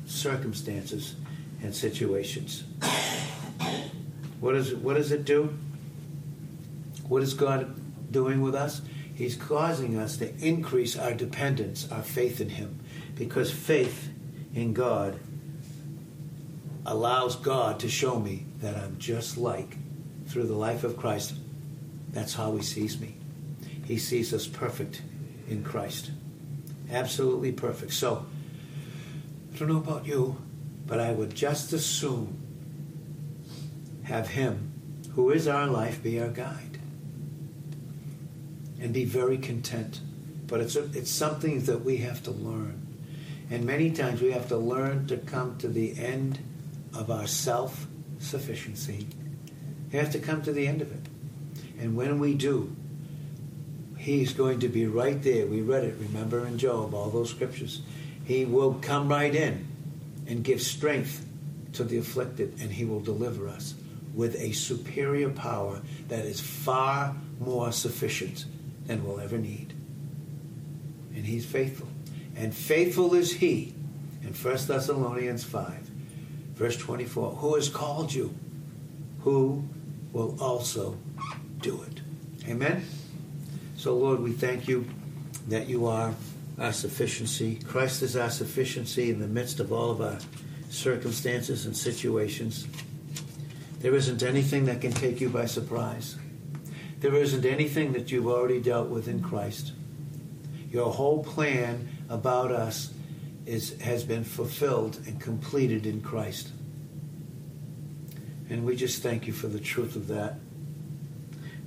circumstances 0.06 1.16
and 1.62 1.76
situations. 1.76 2.64
What, 4.40 4.56
is 4.56 4.74
what 4.74 4.96
does 4.96 5.12
it 5.12 5.26
do? 5.26 5.56
What 7.08 7.22
is 7.22 7.34
God 7.34 7.76
doing 8.12 8.42
with 8.42 8.56
us? 8.56 8.82
He's 9.14 9.36
causing 9.36 9.98
us 9.98 10.18
to 10.18 10.36
increase 10.44 10.98
our 10.98 11.14
dependence, 11.14 11.88
our 11.92 12.02
faith 12.02 12.42
in 12.42 12.50
Him, 12.50 12.80
because 13.16 13.52
faith 13.52 14.10
in 14.56 14.74
God 14.74 15.20
allows 16.86 17.36
God 17.36 17.80
to 17.82 17.90
show 17.90 18.20
me 18.20 18.46
that 18.62 18.76
I'm 18.76 18.98
just 18.98 19.38
like, 19.38 19.78
through 20.26 20.48
the 20.48 20.56
life 20.56 20.84
of 20.84 20.98
Christ, 20.98 21.36
that's 22.12 22.34
how 22.34 22.56
He 22.56 22.64
sees 22.64 23.00
me. 23.00 23.16
He 23.86 23.98
sees 23.98 24.34
us 24.34 24.48
perfect 24.48 25.02
in 25.48 25.64
Christ. 25.64 26.12
Absolutely 26.90 27.52
perfect. 27.52 27.94
So, 27.94 28.26
I 29.54 29.58
don't 29.58 29.68
know 29.68 29.78
about 29.78 30.08
you, 30.08 30.38
but 30.92 31.00
I 31.00 31.14
would 31.14 31.34
just 31.34 31.72
as 31.72 31.86
soon 31.86 32.38
have 34.04 34.28
Him, 34.28 34.74
who 35.14 35.30
is 35.30 35.48
our 35.48 35.68
life, 35.68 36.04
be 36.04 36.20
our 36.20 36.28
guide. 36.28 36.80
And 38.82 38.94
be 38.94 39.06
very 39.06 39.38
content. 39.38 40.02
But 40.48 40.60
it's, 40.60 40.76
a, 40.76 40.84
it's 40.92 41.10
something 41.10 41.62
that 41.62 41.86
we 41.86 41.96
have 41.98 42.22
to 42.24 42.32
learn. 42.32 42.86
And 43.50 43.64
many 43.64 43.92
times 43.92 44.22
we 44.22 44.34
have 44.34 44.50
to 44.50 44.58
learn 44.58 45.08
to 45.08 45.16
come 45.16 45.58
to 45.60 45.70
the 45.70 45.98
end 45.98 46.40
of 46.94 47.10
our 47.10 47.26
self 47.26 47.88
sufficiency. 48.20 49.08
We 49.94 49.98
have 49.98 50.12
to 50.12 50.20
come 50.20 50.42
to 50.42 50.52
the 50.52 50.68
end 50.68 50.82
of 50.82 50.92
it. 50.92 51.08
And 51.80 51.96
when 51.96 52.20
we 52.20 52.34
do, 52.34 52.76
He's 53.98 54.34
going 54.34 54.60
to 54.60 54.68
be 54.68 54.88
right 54.88 55.24
there. 55.24 55.48
We 55.48 55.62
read 55.62 55.86
it, 55.86 55.96
remember, 56.02 56.46
in 56.46 56.58
Job, 56.58 56.94
all 56.94 57.10
those 57.10 57.30
scriptures. 57.30 57.82
He 58.26 58.44
will 58.44 58.74
come 58.74 59.08
right 59.08 59.34
in 59.34 59.71
and 60.28 60.44
give 60.44 60.62
strength 60.62 61.26
to 61.74 61.84
the 61.84 61.98
afflicted, 61.98 62.60
and 62.62 62.72
He 62.72 62.86
will 62.86 63.00
deliver 63.00 63.48
us 63.48 63.74
with 64.14 64.36
a 64.36 64.52
superior 64.52 65.30
power 65.30 65.82
that 66.10 66.26
is 66.26 66.40
far 66.40 67.16
more 67.40 67.72
sufficient 67.72 68.46
than 68.86 69.06
we'll 69.06 69.20
ever 69.20 69.38
need. 69.38 69.74
And 71.16 71.26
He's 71.26 71.46
faithful. 71.46 71.88
And 72.36 72.54
faithful 72.54 73.14
is 73.14 73.34
He 73.34 73.74
in 74.22 74.34
1 74.34 74.58
Thessalonians 74.68 75.44
5, 75.44 75.74
verse 76.56 76.78
24, 76.78 77.32
who 77.32 77.56
has 77.56 77.70
called 77.70 78.14
you, 78.14 78.34
who 79.22 79.64
will 80.12 80.38
also 80.42 80.98
do 81.60 81.82
it. 81.84 82.02
Amen? 82.50 82.86
So, 83.78 83.96
Lord, 83.96 84.20
we 84.20 84.32
thank 84.32 84.68
you 84.68 84.86
that 85.48 85.68
you 85.68 85.88
are 85.88 86.14
our 86.62 86.72
sufficiency. 86.72 87.56
Christ 87.56 88.04
is 88.04 88.16
our 88.16 88.30
sufficiency 88.30 89.10
in 89.10 89.20
the 89.20 89.28
midst 89.28 89.60
of 89.60 89.74
all 89.74 89.90
of 89.90 90.00
our 90.00 90.20
circumstances 90.70 91.66
and 91.66 91.76
situations. 91.76 92.68
There 93.80 93.96
isn't 93.96 94.22
anything 94.22 94.66
that 94.66 94.80
can 94.80 94.92
take 94.92 95.20
you 95.20 95.30
by 95.30 95.48
surprise. 95.48 96.18
There 97.00 97.16
isn't 97.16 97.46
anything 97.46 97.94
that 97.94 98.12
you've 98.12 98.28
already 98.28 98.62
dealt 98.62 98.90
with 98.90 99.08
in 99.08 99.24
Christ. 99.24 99.74
Your 100.70 100.94
whole 100.94 101.24
plan 101.24 101.90
about 102.10 102.52
us 102.52 102.94
is, 103.48 103.80
has 103.80 104.04
been 104.04 104.24
fulfilled 104.24 105.00
and 105.08 105.20
completed 105.20 105.88
in 105.88 106.02
Christ. 106.02 106.50
And 108.52 108.66
we 108.66 108.76
just 108.76 109.02
thank 109.02 109.26
you 109.26 109.34
for 109.34 109.48
the 109.48 109.60
truth 109.60 109.96
of 109.96 110.08
that. 110.10 110.36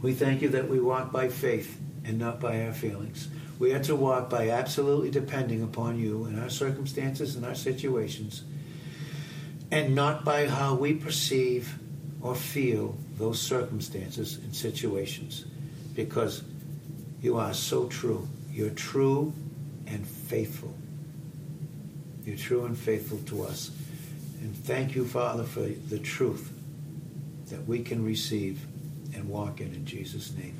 We 0.01 0.13
thank 0.13 0.41
you 0.41 0.51
that 0.51 0.69
we 0.69 0.79
walk 0.79 1.11
by 1.11 1.29
faith 1.29 1.81
and 2.05 2.19
not 2.19 2.39
by 2.39 2.65
our 2.65 2.73
feelings. 2.73 3.29
We 3.59 3.73
are 3.73 3.83
to 3.85 3.95
walk 3.95 4.29
by 4.31 4.51
absolutely 4.51 5.11
depending 5.11 5.63
upon 5.63 5.99
you 5.99 6.27
in 6.27 6.39
our 6.39 6.51
circumstances 6.51 7.37
and 7.37 7.45
our 7.45 7.55
situations, 7.55 8.43
and 9.71 9.95
not 9.95 10.25
by 10.25 10.47
how 10.47 10.75
we 10.75 10.95
perceive 10.95 11.79
or 12.21 12.35
feel 12.35 12.97
those 13.17 13.41
circumstances 13.41 14.37
and 14.39 14.55
situations, 14.55 15.45
because 15.95 16.43
you 17.23 17.37
are 17.39 17.55
so 17.55 17.87
true. 17.87 18.29
You're 18.51 18.71
true 18.71 19.33
and 19.87 20.07
faithful. 20.07 20.75
You're 22.25 22.37
true 22.37 22.65
and 22.65 22.77
faithful 22.77 23.19
to 23.27 23.45
us. 23.45 23.71
And 24.41 24.57
thank 24.57 24.95
you, 24.95 25.07
Father, 25.07 25.45
for 25.45 25.61
the 25.61 25.99
truth 25.99 26.53
that 27.51 27.67
we 27.67 27.83
can 27.83 28.05
receive 28.05 28.67
and 29.15 29.29
walk 29.29 29.61
in 29.61 29.75
in 29.75 29.87
Jesus' 29.87 30.33
name. 30.37 30.57